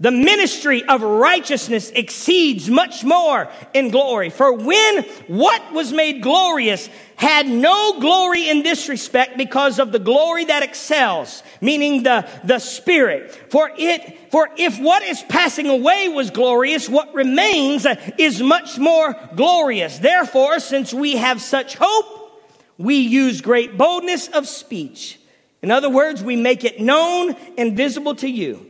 the 0.00 0.10
ministry 0.10 0.82
of 0.82 1.02
righteousness 1.02 1.90
exceeds 1.90 2.70
much 2.70 3.04
more 3.04 3.50
in 3.74 3.90
glory. 3.90 4.30
For 4.30 4.54
when 4.54 5.02
what 5.26 5.74
was 5.74 5.92
made 5.92 6.22
glorious 6.22 6.88
had 7.16 7.46
no 7.46 8.00
glory 8.00 8.48
in 8.48 8.62
this 8.62 8.88
respect 8.88 9.36
because 9.36 9.78
of 9.78 9.92
the 9.92 9.98
glory 9.98 10.46
that 10.46 10.62
excels, 10.62 11.42
meaning 11.60 12.02
the, 12.02 12.26
the 12.44 12.58
spirit. 12.58 13.30
For 13.50 13.70
it, 13.76 14.30
for 14.30 14.48
if 14.56 14.80
what 14.80 15.02
is 15.02 15.22
passing 15.24 15.68
away 15.68 16.08
was 16.08 16.30
glorious, 16.30 16.88
what 16.88 17.14
remains 17.14 17.86
is 18.16 18.42
much 18.42 18.78
more 18.78 19.14
glorious. 19.36 19.98
Therefore, 19.98 20.60
since 20.60 20.94
we 20.94 21.16
have 21.16 21.42
such 21.42 21.76
hope, 21.78 22.16
we 22.78 22.96
use 22.96 23.42
great 23.42 23.76
boldness 23.76 24.28
of 24.28 24.48
speech. 24.48 25.20
In 25.60 25.70
other 25.70 25.90
words, 25.90 26.24
we 26.24 26.36
make 26.36 26.64
it 26.64 26.80
known 26.80 27.36
and 27.58 27.76
visible 27.76 28.14
to 28.14 28.28
you 28.28 28.69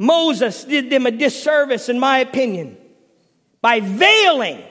Moses 0.00 0.64
did 0.64 0.88
them 0.88 1.04
a 1.04 1.10
disservice, 1.10 1.90
in 1.90 1.98
my 1.98 2.20
opinion, 2.20 2.78
by 3.60 3.80
veiling 3.80 4.64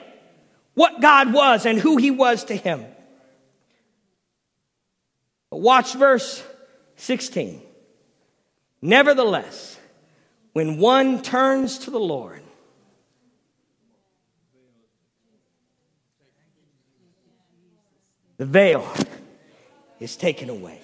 what 0.74 1.00
God 1.00 1.32
was 1.32 1.66
and 1.66 1.78
who 1.78 1.98
he 1.98 2.10
was 2.10 2.42
to 2.46 2.56
him. 2.56 2.84
But 5.48 5.58
watch 5.58 5.94
verse 5.94 6.42
16. 6.96 7.62
Nevertheless, 8.82 9.78
when 10.52 10.78
one 10.78 11.22
turns 11.22 11.78
to 11.78 11.92
the 11.92 12.00
Lord, 12.00 12.42
the 18.36 18.46
veil 18.46 18.92
is 20.00 20.16
taken 20.16 20.50
away. 20.50 20.80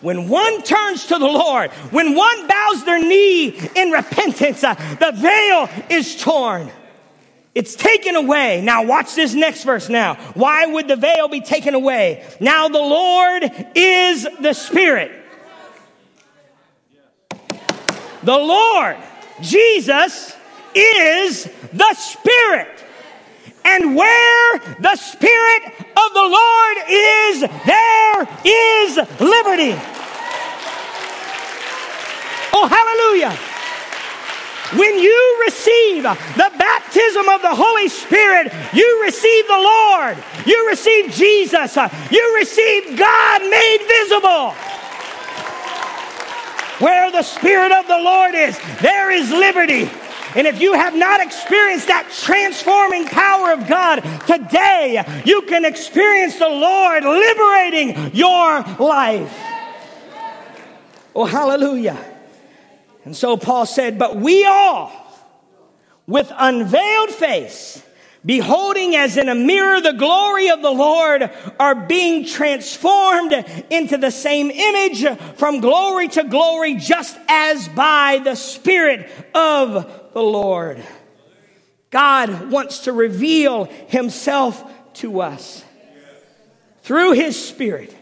When 0.00 0.28
one 0.28 0.62
turns 0.62 1.06
to 1.06 1.18
the 1.18 1.26
Lord, 1.26 1.70
when 1.90 2.14
one 2.14 2.46
bows 2.46 2.84
their 2.84 2.98
knee 2.98 3.48
in 3.76 3.90
repentance, 3.90 4.64
uh, 4.64 4.74
the 4.74 5.12
veil 5.14 5.68
is 5.90 6.20
torn. 6.20 6.70
It's 7.54 7.74
taken 7.74 8.16
away. 8.16 8.62
Now 8.62 8.84
watch 8.84 9.14
this 9.14 9.34
next 9.34 9.64
verse 9.64 9.88
now. 9.88 10.14
Why 10.34 10.66
would 10.66 10.88
the 10.88 10.96
veil 10.96 11.28
be 11.28 11.40
taken 11.40 11.74
away? 11.74 12.24
Now 12.40 12.68
the 12.68 12.78
Lord 12.78 13.44
is 13.74 14.26
the 14.40 14.52
Spirit. 14.54 15.12
The 18.22 18.36
Lord, 18.36 18.96
Jesus, 19.40 20.36
is 20.74 21.50
the 21.72 21.94
Spirit. 21.94 22.84
And 23.64 23.94
where 23.94 24.58
the 24.80 24.96
Spirit 24.96 25.64
of 25.66 26.12
the 26.14 26.26
Lord 26.26 26.76
is, 26.88 27.40
there 27.66 28.28
is 28.44 28.96
liberty. 29.20 29.74
Oh, 32.52 32.66
hallelujah. 32.66 33.38
When 34.78 34.98
you 35.00 35.42
receive 35.46 36.04
the 36.04 36.50
baptism 36.58 37.28
of 37.28 37.42
the 37.42 37.54
Holy 37.54 37.88
Spirit, 37.88 38.52
you 38.72 39.02
receive 39.02 39.46
the 39.48 39.58
Lord. 39.58 40.16
You 40.46 40.68
receive 40.68 41.12
Jesus. 41.12 41.76
You 42.10 42.36
receive 42.36 42.96
God 42.96 43.42
made 43.50 43.78
visible. 43.88 44.54
Where 46.78 47.10
the 47.10 47.22
Spirit 47.22 47.72
of 47.72 47.86
the 47.88 47.98
Lord 47.98 48.34
is, 48.34 48.58
there 48.80 49.10
is 49.10 49.30
liberty. 49.30 49.90
And 50.36 50.46
if 50.46 50.60
you 50.60 50.74
have 50.74 50.94
not 50.94 51.20
experienced 51.20 51.88
that 51.88 52.10
transforming 52.10 53.06
power 53.06 53.52
of 53.52 53.66
God, 53.66 54.00
today 54.26 55.22
you 55.24 55.42
can 55.42 55.64
experience 55.64 56.38
the 56.38 56.48
Lord 56.48 57.04
liberating 57.04 58.14
your 58.14 58.62
life. 58.78 59.36
Oh, 61.14 61.24
hallelujah. 61.24 61.98
And 63.04 63.16
so 63.16 63.36
Paul 63.36 63.66
said, 63.66 63.98
But 63.98 64.16
we 64.16 64.44
all, 64.44 64.92
with 66.06 66.30
unveiled 66.36 67.10
face, 67.10 67.82
beholding 68.24 68.94
as 68.94 69.16
in 69.16 69.28
a 69.28 69.34
mirror 69.34 69.80
the 69.80 69.92
glory 69.92 70.50
of 70.50 70.62
the 70.62 70.70
Lord, 70.70 71.30
are 71.58 71.74
being 71.74 72.24
transformed 72.24 73.32
into 73.70 73.96
the 73.96 74.10
same 74.10 74.50
image 74.50 75.18
from 75.36 75.60
glory 75.60 76.08
to 76.08 76.24
glory, 76.24 76.74
just 76.74 77.18
as 77.28 77.68
by 77.68 78.20
the 78.22 78.34
Spirit 78.34 79.10
of 79.34 79.99
the 80.12 80.22
Lord. 80.22 80.82
God 81.90 82.50
wants 82.50 82.80
to 82.80 82.92
reveal 82.92 83.64
himself 83.64 84.62
to 84.94 85.20
us 85.20 85.64
through 86.82 87.12
his 87.12 87.42
Spirit. 87.42 87.94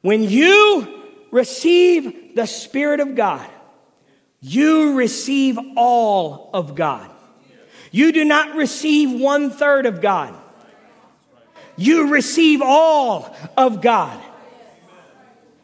When 0.00 0.22
you 0.22 1.02
receive 1.30 2.34
the 2.34 2.46
Spirit 2.46 3.00
of 3.00 3.14
God, 3.14 3.48
you 4.40 4.94
receive 4.94 5.58
all 5.76 6.50
of 6.52 6.74
God. 6.74 7.10
You 7.90 8.12
do 8.12 8.24
not 8.24 8.56
receive 8.56 9.12
one 9.18 9.50
third 9.50 9.86
of 9.86 10.00
God. 10.00 10.34
You 11.76 12.12
receive 12.12 12.60
all 12.62 13.34
of 13.56 13.80
God. 13.80 14.20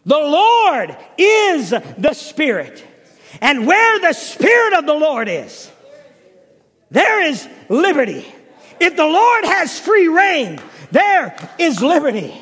The 0.07 0.19
Lord 0.19 0.97
is 1.19 1.71
the 1.71 2.15
Spirit. 2.15 2.85
And 3.41 3.67
where 3.67 4.01
the 4.01 4.13
Spirit 4.13 4.75
of 4.75 4.87
the 4.87 4.95
Lord 4.95 5.29
is, 5.29 5.71
there 6.91 7.23
is 7.23 7.47
liberty. 7.69 8.27
If 8.81 8.97
the 8.97 9.07
Lord 9.07 9.45
has 9.45 9.79
free 9.79 10.09
rein, 10.09 10.61
there 10.91 11.37
is 11.59 11.83
liberty. 11.83 12.35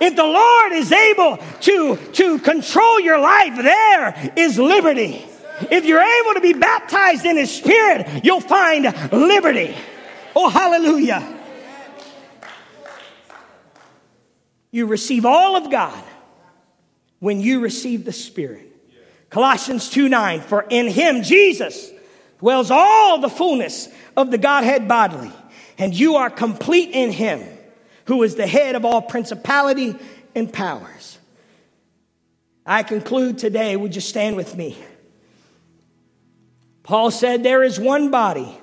If 0.00 0.14
the 0.14 0.24
Lord 0.24 0.72
is 0.72 0.92
able 0.92 1.38
to, 1.62 1.96
to 2.12 2.38
control 2.38 3.00
your 3.00 3.18
life, 3.18 3.56
there 3.56 4.32
is 4.36 4.58
liberty. 4.58 5.26
If 5.70 5.86
you're 5.86 6.02
able 6.02 6.34
to 6.34 6.40
be 6.40 6.52
baptized 6.52 7.24
in 7.24 7.36
His 7.36 7.54
Spirit, 7.54 8.24
you'll 8.24 8.40
find 8.40 8.84
liberty. 9.12 9.74
Oh, 10.34 10.50
hallelujah. 10.50 11.34
You 14.70 14.86
receive 14.86 15.24
all 15.24 15.56
of 15.56 15.70
God 15.70 16.04
when 17.18 17.40
you 17.40 17.60
receive 17.60 18.04
the 18.04 18.12
Spirit. 18.12 18.75
Colossians 19.30 19.90
2 19.90 20.08
9, 20.08 20.40
for 20.40 20.66
in 20.68 20.88
Him, 20.88 21.22
Jesus, 21.22 21.90
dwells 22.38 22.70
all 22.70 23.18
the 23.18 23.28
fullness 23.28 23.88
of 24.16 24.30
the 24.30 24.38
Godhead 24.38 24.88
bodily, 24.88 25.32
and 25.78 25.94
you 25.94 26.16
are 26.16 26.30
complete 26.30 26.90
in 26.90 27.10
Him, 27.10 27.42
who 28.06 28.22
is 28.22 28.34
the 28.34 28.46
head 28.46 28.74
of 28.74 28.84
all 28.84 29.02
principality 29.02 29.96
and 30.34 30.52
powers. 30.52 31.18
I 32.64 32.82
conclude 32.82 33.38
today, 33.38 33.76
would 33.76 33.94
you 33.94 34.00
stand 34.00 34.36
with 34.36 34.56
me? 34.56 34.76
Paul 36.82 37.10
said, 37.10 37.42
There 37.42 37.62
is 37.62 37.80
one 37.80 38.10
body 38.10 38.56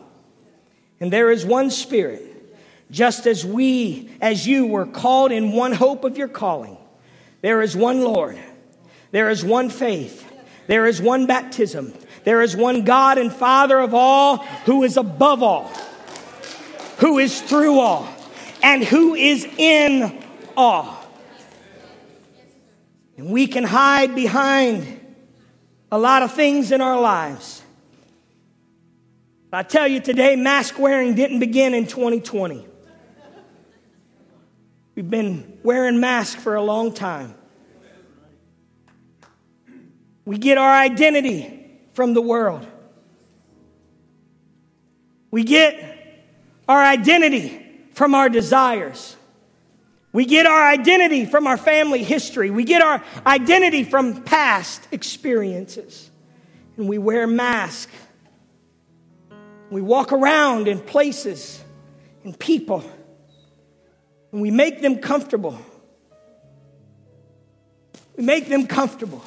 and 1.04 1.12
there 1.12 1.32
is 1.32 1.46
one 1.46 1.70
spirit, 1.70 2.22
just 2.90 3.28
as 3.28 3.46
we, 3.46 4.10
as 4.22 4.48
you 4.48 4.66
were 4.66 4.86
called 4.86 5.34
in 5.34 5.52
one 5.52 5.74
hope 5.74 6.06
of 6.06 6.18
your 6.18 6.30
calling. 6.30 6.78
There 7.42 7.62
is 7.62 7.76
one 7.76 8.02
Lord, 8.02 8.40
there 9.12 9.30
is 9.30 9.44
one 9.44 9.70
faith, 9.70 10.26
there 10.68 10.86
is 10.86 11.02
one 11.02 11.26
baptism, 11.28 11.94
there 12.24 12.42
is 12.42 12.56
one 12.56 12.84
God 12.84 13.18
and 13.18 13.32
Father 13.32 13.80
of 13.80 13.94
all, 13.94 14.38
who 14.66 14.84
is 14.84 14.98
above 14.98 15.44
all, 15.44 15.72
who 17.00 17.20
is 17.20 17.42
through 17.42 17.80
all, 17.80 18.08
and 18.62 18.84
who 18.84 19.16
is 19.16 19.46
in 19.58 20.24
all. 20.56 21.00
And 23.18 23.30
we 23.30 23.48
can 23.48 23.64
hide 23.64 24.16
behind 24.16 25.00
a 25.92 25.98
lot 25.98 26.24
of 26.24 26.34
things 26.34 26.72
in 26.72 26.82
our 26.82 27.00
lives. 27.00 27.64
I 29.54 29.62
tell 29.62 29.88
you 29.88 30.00
today, 30.00 30.36
mask 30.36 30.80
wearing 30.80 31.14
didn't 31.14 31.38
begin 31.38 31.76
in 31.76 31.86
2020. 31.86 32.66
We've 34.96 35.10
been 35.10 35.60
wearing 35.62 36.00
masks 36.00 36.42
for 36.42 36.56
a 36.56 36.64
long 36.64 36.92
time. 36.92 37.36
We 40.26 40.38
get 40.38 40.58
our 40.58 40.72
identity 40.72 41.72
from 41.94 42.14
the 42.14 42.22
world. 42.22 42.66
We 45.32 45.44
get 45.44 46.24
our 46.68 46.82
identity 46.82 47.60
from 47.94 48.16
our 48.16 48.30
desires. 48.30 49.16
We 50.12 50.26
get 50.26 50.46
our 50.46 50.70
identity 50.70 51.26
from 51.26 51.48
our 51.48 51.58
family 51.58 52.04
history. 52.04 52.52
We 52.52 52.64
get 52.64 52.82
our 52.82 53.04
identity 53.26 53.84
from 53.84 54.24
past 54.24 54.88
experiences. 54.92 56.10
And 56.78 56.88
we 56.88 56.98
wear 56.98 57.28
masks 57.28 57.92
we 59.74 59.82
walk 59.82 60.12
around 60.12 60.68
in 60.68 60.80
places 60.80 61.60
and 62.24 62.38
people 62.38 62.84
and 64.32 64.40
we 64.40 64.52
make 64.52 64.84
them 64.84 65.00
comfortable. 65.00 65.58
We 68.16 68.24
make 68.24 68.50
them 68.50 68.68
comfortable. 68.68 69.24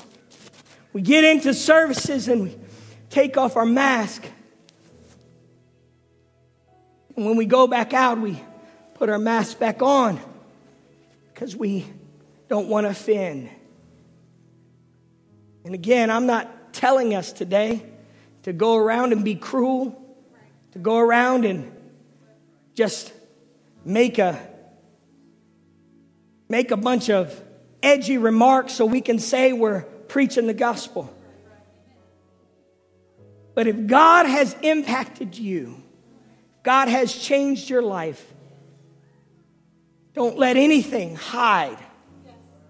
We 0.96 1.02
get 1.02 1.24
into 1.24 1.52
services 1.52 2.26
and 2.26 2.44
we 2.44 2.56
take 3.11 3.37
off 3.37 3.56
our 3.56 3.66
mask. 3.66 4.24
And 7.14 7.26
when 7.26 7.37
we 7.37 7.44
go 7.44 7.66
back 7.66 7.92
out, 7.92 8.18
we 8.18 8.42
put 8.94 9.11
our 9.11 9.18
mask 9.18 9.59
back 9.59 9.82
on 9.82 10.18
because 11.35 11.54
we 11.54 11.85
don't 12.48 12.68
want 12.68 12.87
to 12.87 12.92
offend. 12.92 13.50
And 15.66 15.74
again, 15.74 16.11
I'm 16.11 16.24
not 16.24 16.72
telling 16.72 17.14
us 17.14 17.30
today 17.30 17.85
to 18.44 18.54
go 18.54 18.76
around 18.76 19.12
and 19.12 19.22
be 19.22 19.35
cruel 19.35 20.02
to 20.72 20.78
go 20.78 20.96
around 20.96 21.44
and 21.44 21.70
just 22.72 23.12
make 23.85 24.18
a 24.18 24.40
make 26.48 26.70
a 26.70 26.76
bunch 26.78 27.11
of 27.11 27.38
edgy 27.82 28.16
remarks 28.16 28.72
so 28.72 28.87
we 28.87 29.02
can 29.02 29.18
say 29.18 29.52
we're 29.52 29.85
preaching 30.09 30.47
the 30.47 30.55
gospel. 30.55 31.12
But 33.55 33.66
if 33.66 33.87
God 33.87 34.27
has 34.27 34.55
impacted 34.62 35.37
you, 35.37 35.83
God 36.62 36.88
has 36.88 37.14
changed 37.14 37.71
your 37.71 37.83
life, 37.83 38.25
don't 40.12 40.38
let 40.38 40.57
anything 40.57 41.16
hide 41.16 41.79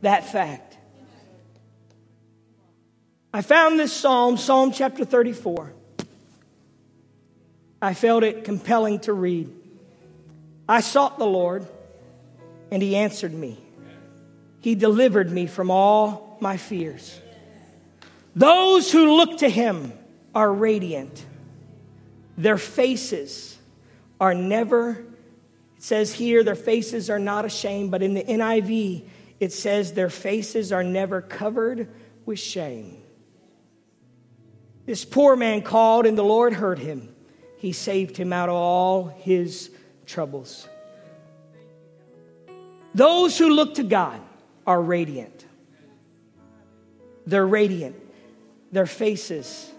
that 0.03 0.31
fact. 0.31 0.77
I 3.33 3.43
found 3.43 3.79
this 3.79 3.93
psalm, 3.93 4.37
Psalm 4.37 4.73
chapter 4.73 5.05
34. 5.05 5.73
I 7.83 7.95
felt 7.95 8.25
it 8.25 8.45
compelling 8.45 9.01
to 9.01 9.13
read. 9.13 9.53
I 10.69 10.81
sought 10.81 11.19
the 11.19 11.27
Lord, 11.27 11.67
and 12.71 12.83
He 12.83 12.97
answered 12.97 13.35
me. 13.35 13.59
He 14.61 14.75
delivered 14.75 15.31
me 15.31 15.47
from 15.47 15.71
all 15.71 16.39
my 16.41 16.57
fears. 16.57 17.21
Those 18.37 18.93
who 18.93 19.17
look 19.17 19.39
to 19.39 19.49
Him 19.49 19.95
are 20.35 20.53
radiant, 20.53 21.25
their 22.37 22.59
faces 22.59 23.57
are 24.21 24.35
never, 24.35 24.91
it 25.77 25.83
says 25.83 26.13
here, 26.13 26.45
their 26.45 26.55
faces 26.55 27.09
are 27.09 27.19
not 27.19 27.47
ashamed, 27.47 27.91
but 27.91 28.03
in 28.03 28.13
the 28.13 28.23
NIV, 28.23 29.09
it 29.41 29.53
says 29.53 29.95
their 29.95 30.11
faces 30.11 30.71
are 30.71 30.85
never 30.85 31.23
covered 31.23 31.89
with 32.27 32.39
shame. 32.39 33.03
This 34.85 35.05
poor 35.05 35.35
man 35.35 35.63
called, 35.63 36.05
and 36.05 36.17
the 36.17 36.23
Lord 36.23 36.53
heard 36.53 36.79
him. 36.79 37.15
He 37.57 37.73
saved 37.73 38.19
him 38.19 38.35
out 38.35 38.51
of 38.51 38.55
all 38.55 39.07
his 39.07 39.71
troubles. 40.05 40.69
Those 42.95 43.37
who 43.39 43.49
look 43.49 43.75
to 43.75 43.83
God 43.83 44.21
are 44.67 44.81
radiant. 44.81 45.47
They're 47.27 47.47
radiant. 47.47 48.06
Their 48.77 48.85
faces 48.85 49.73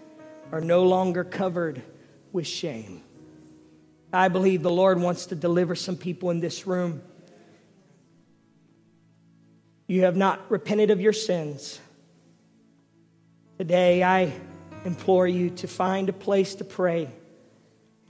are 0.52 0.60
no 0.60 0.82
longer 0.82 1.24
covered 1.24 1.84
with 2.32 2.48
shame. 2.48 3.04
I 4.12 4.28
believe 4.28 4.64
the 4.64 4.72
Lord 4.72 5.00
wants 5.00 5.28
to 5.28 5.36
deliver 5.36 5.76
some 5.76 5.98
people 5.98 6.32
in 6.32 6.40
this 6.40 6.66
room. 6.66 7.04
You 9.86 10.02
have 10.06 10.18
not 10.18 10.50
repented 10.50 10.90
of 10.90 11.00
your 11.00 11.14
sins. 11.14 11.80
Today, 13.60 14.02
I 14.02 14.34
implore 14.84 15.28
you 15.28 15.52
to 15.52 15.68
find 15.68 16.10
a 16.10 16.14
place 16.14 16.56
to 16.56 16.64
pray 16.64 17.12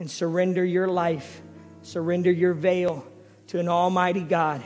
and 0.00 0.10
surrender 0.10 0.64
your 0.64 0.88
life, 0.88 1.42
surrender 1.82 2.32
your 2.32 2.54
veil 2.54 3.06
to 3.48 3.60
an 3.60 3.68
almighty 3.68 4.22
God 4.22 4.62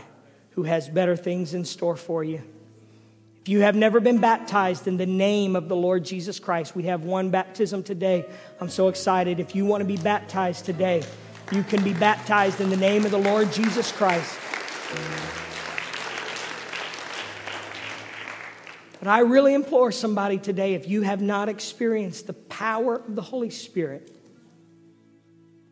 who 0.51 0.63
has 0.63 0.89
better 0.89 1.17
things 1.17 1.53
in 1.53 1.65
store 1.65 1.97
for 1.97 2.23
you. 2.23 2.43
If 3.43 3.49
you 3.49 3.63
have 3.63 3.75
never 3.75 3.99
been 3.99 4.19
baptized 4.19 4.87
in 4.87 4.99
the 4.99 5.07
name 5.07 5.57
of 5.57 5.69
the 5.69 5.75
Lord 5.75 6.05
Jesus 6.05 6.39
Christ, 6.39 6.77
we 6.77 6.85
have 6.85 7.03
one 7.03 7.31
baptism 7.31 7.83
today. 7.83 8.25
I'm 8.61 8.69
so 8.69 8.87
excited. 8.87 9.41
If 9.41 9.57
you 9.57 9.67
want 9.67 9.81
to 9.81 9.85
be 9.85 9.97
baptized 9.97 10.65
today, 10.65 11.03
you 11.51 11.65
can 11.65 11.83
be 11.83 11.93
baptized 11.93 12.61
in 12.61 12.71
the 12.71 12.77
name 12.77 13.05
of 13.05 13.11
the 13.11 13.19
Lord 13.19 13.53
Jesus 13.53 13.91
Christ. 13.91 14.39
But 19.01 19.09
I 19.09 19.19
really 19.23 19.55
implore 19.55 19.91
somebody 19.91 20.39
today 20.39 20.75
if 20.75 20.89
you 20.89 21.03
have 21.03 21.21
not 21.21 21.49
experienced 21.49 22.29
the 22.29 22.35
power 22.35 22.95
of 22.95 23.17
the 23.17 23.23
Holy 23.23 23.51
Spirit, 23.51 24.17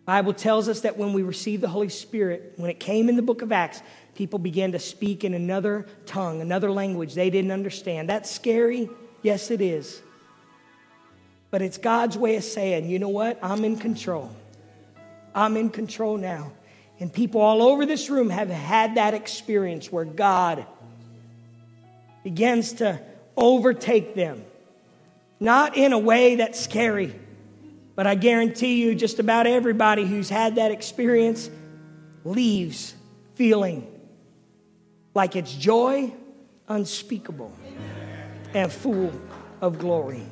Bible 0.06 0.32
tells 0.32 0.68
us 0.68 0.80
that 0.80 0.98
when 0.98 1.12
we 1.12 1.22
received 1.22 1.62
the 1.62 1.68
Holy 1.68 1.88
Spirit, 1.88 2.54
when 2.56 2.68
it 2.68 2.80
came 2.80 3.08
in 3.08 3.14
the 3.14 3.22
book 3.22 3.42
of 3.42 3.52
Acts, 3.52 3.80
people 4.20 4.38
began 4.38 4.72
to 4.72 4.78
speak 4.78 5.24
in 5.24 5.32
another 5.32 5.86
tongue, 6.04 6.42
another 6.42 6.70
language 6.70 7.14
they 7.14 7.30
didn't 7.30 7.50
understand. 7.50 8.06
That's 8.06 8.30
scary. 8.30 8.90
Yes, 9.22 9.50
it 9.50 9.62
is. 9.62 10.02
But 11.50 11.62
it's 11.62 11.78
God's 11.78 12.18
way 12.18 12.36
of 12.36 12.44
saying, 12.44 12.90
you 12.90 12.98
know 12.98 13.08
what? 13.08 13.38
I'm 13.42 13.64
in 13.64 13.78
control. 13.78 14.30
I'm 15.34 15.56
in 15.56 15.70
control 15.70 16.18
now. 16.18 16.52
And 16.98 17.10
people 17.10 17.40
all 17.40 17.62
over 17.62 17.86
this 17.86 18.10
room 18.10 18.28
have 18.28 18.50
had 18.50 18.96
that 18.96 19.14
experience 19.14 19.90
where 19.90 20.04
God 20.04 20.66
begins 22.22 22.74
to 22.74 23.00
overtake 23.38 24.14
them. 24.14 24.44
Not 25.40 25.78
in 25.78 25.94
a 25.94 25.98
way 25.98 26.34
that's 26.34 26.60
scary, 26.60 27.18
but 27.96 28.06
I 28.06 28.16
guarantee 28.16 28.82
you, 28.82 28.94
just 28.94 29.18
about 29.18 29.46
everybody 29.46 30.04
who's 30.04 30.28
had 30.28 30.56
that 30.56 30.72
experience 30.72 31.48
leaves 32.22 32.94
feeling 33.34 33.89
like 35.14 35.36
it's 35.36 35.52
joy 35.52 36.12
unspeakable 36.68 37.52
and 38.54 38.72
full 38.72 39.12
of 39.60 39.78
glory. 39.78 40.24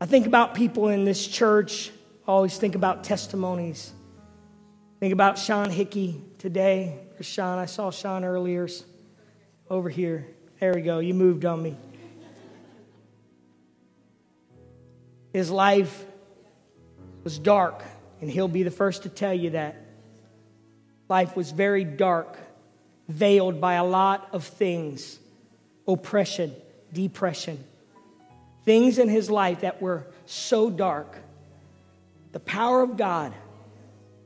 I 0.00 0.06
think 0.06 0.26
about 0.26 0.54
people 0.54 0.88
in 0.88 1.04
this 1.04 1.26
church, 1.26 1.90
I 2.26 2.30
always 2.30 2.56
think 2.58 2.74
about 2.74 3.04
testimonies. 3.04 3.92
Think 5.00 5.12
about 5.12 5.38
Sean 5.38 5.70
Hickey 5.70 6.22
today. 6.38 6.98
Sean, 7.20 7.58
I 7.58 7.66
saw 7.66 7.90
Sean 7.90 8.24
earlier 8.24 8.68
over 9.70 9.88
here. 9.88 10.26
There 10.60 10.72
we 10.74 10.82
go. 10.82 10.98
You 10.98 11.14
moved 11.14 11.44
on 11.44 11.62
me. 11.62 11.76
His 15.32 15.50
life 15.50 16.04
was 17.24 17.38
dark, 17.38 17.82
and 18.20 18.30
he'll 18.30 18.48
be 18.48 18.62
the 18.62 18.70
first 18.70 19.02
to 19.02 19.08
tell 19.08 19.34
you 19.34 19.50
that. 19.50 19.83
Life 21.08 21.36
was 21.36 21.50
very 21.50 21.84
dark, 21.84 22.36
veiled 23.08 23.60
by 23.60 23.74
a 23.74 23.84
lot 23.84 24.28
of 24.32 24.44
things 24.44 25.18
oppression, 25.86 26.54
depression. 26.92 27.62
Things 28.64 28.98
in 28.98 29.08
his 29.10 29.30
life 29.30 29.60
that 29.60 29.82
were 29.82 30.06
so 30.24 30.70
dark. 30.70 31.18
The 32.32 32.40
power 32.40 32.80
of 32.82 32.96
God 32.96 33.34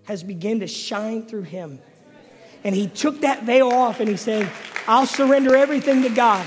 has 0.04 0.22
begun 0.22 0.60
to 0.60 0.68
shine 0.68 1.26
through 1.26 1.42
him. 1.42 1.80
And 2.62 2.74
he 2.74 2.86
took 2.86 3.20
that 3.22 3.42
veil 3.42 3.68
off 3.68 4.00
and 4.00 4.08
he 4.08 4.16
said, 4.16 4.50
I'll 4.86 5.06
surrender 5.06 5.56
everything 5.56 6.02
to 6.02 6.08
God. 6.08 6.46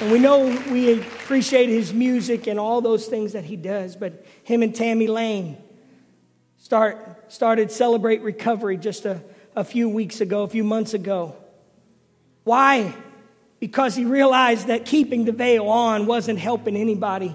And 0.00 0.10
we 0.10 0.18
know 0.18 0.46
we 0.70 1.04
appreciate 1.32 1.70
his 1.70 1.94
music 1.94 2.46
and 2.46 2.60
all 2.60 2.82
those 2.82 3.06
things 3.06 3.32
that 3.32 3.42
he 3.42 3.56
does, 3.56 3.96
but 3.96 4.26
him 4.44 4.62
and 4.62 4.74
Tammy 4.74 5.06
Lane 5.06 5.56
start, 6.58 7.32
started 7.32 7.72
Celebrate 7.72 8.20
Recovery 8.20 8.76
just 8.76 9.06
a, 9.06 9.22
a 9.56 9.64
few 9.64 9.88
weeks 9.88 10.20
ago, 10.20 10.42
a 10.42 10.48
few 10.48 10.62
months 10.62 10.92
ago. 10.92 11.34
Why? 12.44 12.94
Because 13.60 13.96
he 13.96 14.04
realized 14.04 14.66
that 14.66 14.84
keeping 14.84 15.24
the 15.24 15.32
veil 15.32 15.68
on 15.68 16.04
wasn't 16.04 16.38
helping 16.38 16.76
anybody. 16.76 17.34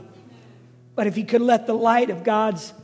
But 0.93 1.07
if 1.07 1.15
he 1.15 1.23
could 1.23 1.41
let 1.41 1.65
the 1.65 1.73
light 1.73 2.11
of 2.11 2.23
God's 2.23 2.75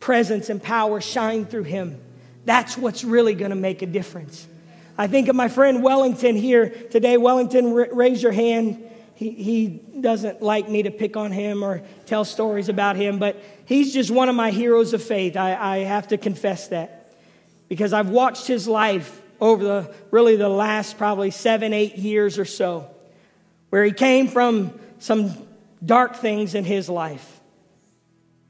presence 0.00 0.50
and 0.50 0.62
power 0.62 1.00
shine 1.00 1.46
through 1.46 1.62
him, 1.62 1.98
that's 2.44 2.76
what's 2.76 3.04
really 3.04 3.34
going 3.34 3.52
to 3.52 3.56
make 3.56 3.80
a 3.80 3.86
difference. 3.86 4.46
I 4.98 5.06
think 5.06 5.28
of 5.28 5.34
my 5.34 5.48
friend 5.48 5.82
Wellington 5.82 6.36
here 6.36 6.68
today. 6.68 7.16
Wellington, 7.16 7.72
raise 7.72 8.22
your 8.22 8.32
hand 8.32 8.84
he, 9.18 9.32
he 9.32 9.66
doesn't 10.00 10.42
like 10.42 10.68
me 10.68 10.84
to 10.84 10.92
pick 10.92 11.16
on 11.16 11.32
him 11.32 11.64
or 11.64 11.82
tell 12.06 12.24
stories 12.24 12.68
about 12.68 12.94
him, 12.94 13.18
but 13.18 13.42
he's 13.64 13.92
just 13.92 14.12
one 14.12 14.28
of 14.28 14.36
my 14.36 14.52
heroes 14.52 14.94
of 14.94 15.02
faith. 15.02 15.36
I, 15.36 15.56
I 15.56 15.78
have 15.78 16.06
to 16.08 16.18
confess 16.18 16.68
that 16.68 17.12
because 17.68 17.92
I've 17.92 18.10
watched 18.10 18.46
his 18.46 18.68
life 18.68 19.20
over 19.40 19.64
the 19.64 19.94
really 20.12 20.36
the 20.36 20.48
last 20.48 20.98
probably 20.98 21.32
seven, 21.32 21.72
eight 21.72 21.96
years 21.96 22.38
or 22.38 22.44
so, 22.44 22.88
where 23.70 23.82
he 23.82 23.90
came 23.90 24.28
from 24.28 24.78
some 25.00 25.32
dark 25.84 26.14
things 26.14 26.54
in 26.54 26.64
his 26.64 26.88
life. 26.88 27.40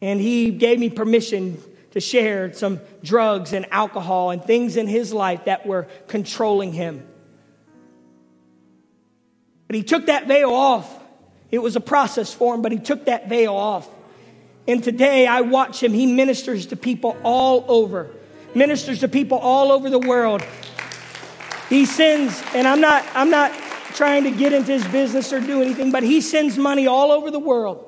And 0.03 0.21
he 0.21 0.51
gave 0.51 0.79
me 0.79 0.91
permission 0.91 1.63
to 1.93 2.01
share 2.01 2.53
some 2.53 2.81
drugs 3.03 3.55
and 3.55 3.65
alcohol 3.73 4.33
and 4.33 4.45
things 4.45 4.77
in 4.77 4.87
his 4.87 5.15
life 5.15 5.47
that 5.47 5.65
were 5.65 5.89
controlling 6.09 6.75
him. 6.75 7.09
But 9.69 9.77
he 9.77 9.83
took 9.83 10.07
that 10.07 10.27
veil 10.27 10.51
off. 10.51 10.93
It 11.51 11.59
was 11.59 11.77
a 11.77 11.81
process 11.81 12.33
for 12.33 12.55
him, 12.55 12.63
but 12.63 12.73
he 12.73 12.79
took 12.79 13.05
that 13.05 13.29
veil 13.29 13.55
off. 13.55 13.89
And 14.67 14.83
today 14.83 15.27
I 15.27 15.43
watch 15.43 15.83
him. 15.83 15.93
He 15.93 16.07
ministers 16.07 16.67
to 16.67 16.77
people 16.77 17.17
all 17.23 17.65
over, 17.69 18.11
ministers 18.55 19.01
to 19.01 19.09
people 19.09 19.39
all 19.39 19.71
over 19.71 19.89
the 19.89 19.99
world. 19.99 20.45
He 21.69 21.85
sends, 21.87 22.43
and 22.55 22.67
I'm 22.67 22.81
not, 22.81 23.05
I'm 23.15 23.31
not 23.31 23.53
trying 23.95 24.25
to 24.25 24.31
get 24.31 24.53
into 24.53 24.73
his 24.73 24.87
business 24.89 25.33
or 25.33 25.41
do 25.41 25.63
anything, 25.63 25.91
but 25.91 26.03
he 26.03 26.21
sends 26.21 26.57
money 26.57 26.87
all 26.87 27.11
over 27.13 27.31
the 27.31 27.39
world. 27.39 27.85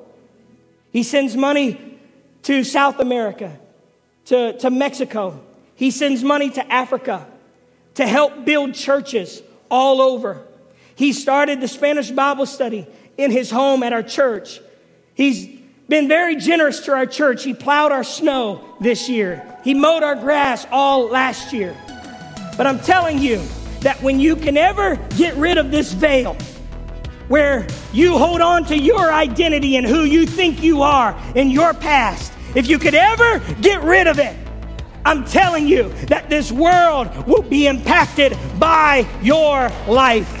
He 0.91 1.03
sends 1.03 1.35
money 1.35 1.99
to 2.43 2.63
South 2.63 2.99
America, 2.99 3.57
to, 4.25 4.57
to 4.59 4.69
Mexico. 4.69 5.39
He 5.75 5.89
sends 5.89 6.23
money 6.23 6.49
to 6.51 6.71
Africa 6.73 7.27
to 7.95 8.07
help 8.07 8.45
build 8.45 8.73
churches 8.73 9.41
all 9.69 10.01
over. 10.01 10.45
He 11.01 11.13
started 11.13 11.61
the 11.61 11.67
Spanish 11.67 12.11
Bible 12.11 12.45
study 12.45 12.85
in 13.17 13.31
his 13.31 13.49
home 13.49 13.81
at 13.81 13.91
our 13.91 14.03
church. 14.03 14.61
He's 15.15 15.47
been 15.89 16.07
very 16.07 16.35
generous 16.35 16.81
to 16.81 16.91
our 16.93 17.07
church. 17.07 17.43
He 17.43 17.55
plowed 17.55 17.91
our 17.91 18.03
snow 18.03 18.63
this 18.79 19.09
year. 19.09 19.57
He 19.63 19.73
mowed 19.73 20.03
our 20.03 20.13
grass 20.13 20.67
all 20.69 21.07
last 21.07 21.53
year. 21.53 21.75
But 22.55 22.67
I'm 22.67 22.79
telling 22.79 23.17
you 23.17 23.41
that 23.79 23.99
when 24.03 24.19
you 24.19 24.35
can 24.35 24.57
ever 24.57 24.95
get 25.17 25.35
rid 25.37 25.57
of 25.57 25.71
this 25.71 25.91
veil, 25.91 26.35
where 27.29 27.65
you 27.91 28.19
hold 28.19 28.41
on 28.41 28.65
to 28.65 28.77
your 28.77 29.11
identity 29.11 29.77
and 29.77 29.87
who 29.87 30.03
you 30.03 30.27
think 30.27 30.61
you 30.61 30.83
are 30.83 31.19
in 31.33 31.49
your 31.49 31.73
past, 31.73 32.31
if 32.53 32.67
you 32.67 32.77
could 32.77 32.93
ever 32.93 33.39
get 33.59 33.81
rid 33.81 34.05
of 34.05 34.19
it, 34.19 34.37
I'm 35.03 35.25
telling 35.25 35.67
you 35.67 35.89
that 36.09 36.29
this 36.29 36.51
world 36.51 37.25
will 37.25 37.41
be 37.41 37.65
impacted 37.65 38.37
by 38.59 39.07
your 39.23 39.71
life. 39.87 40.40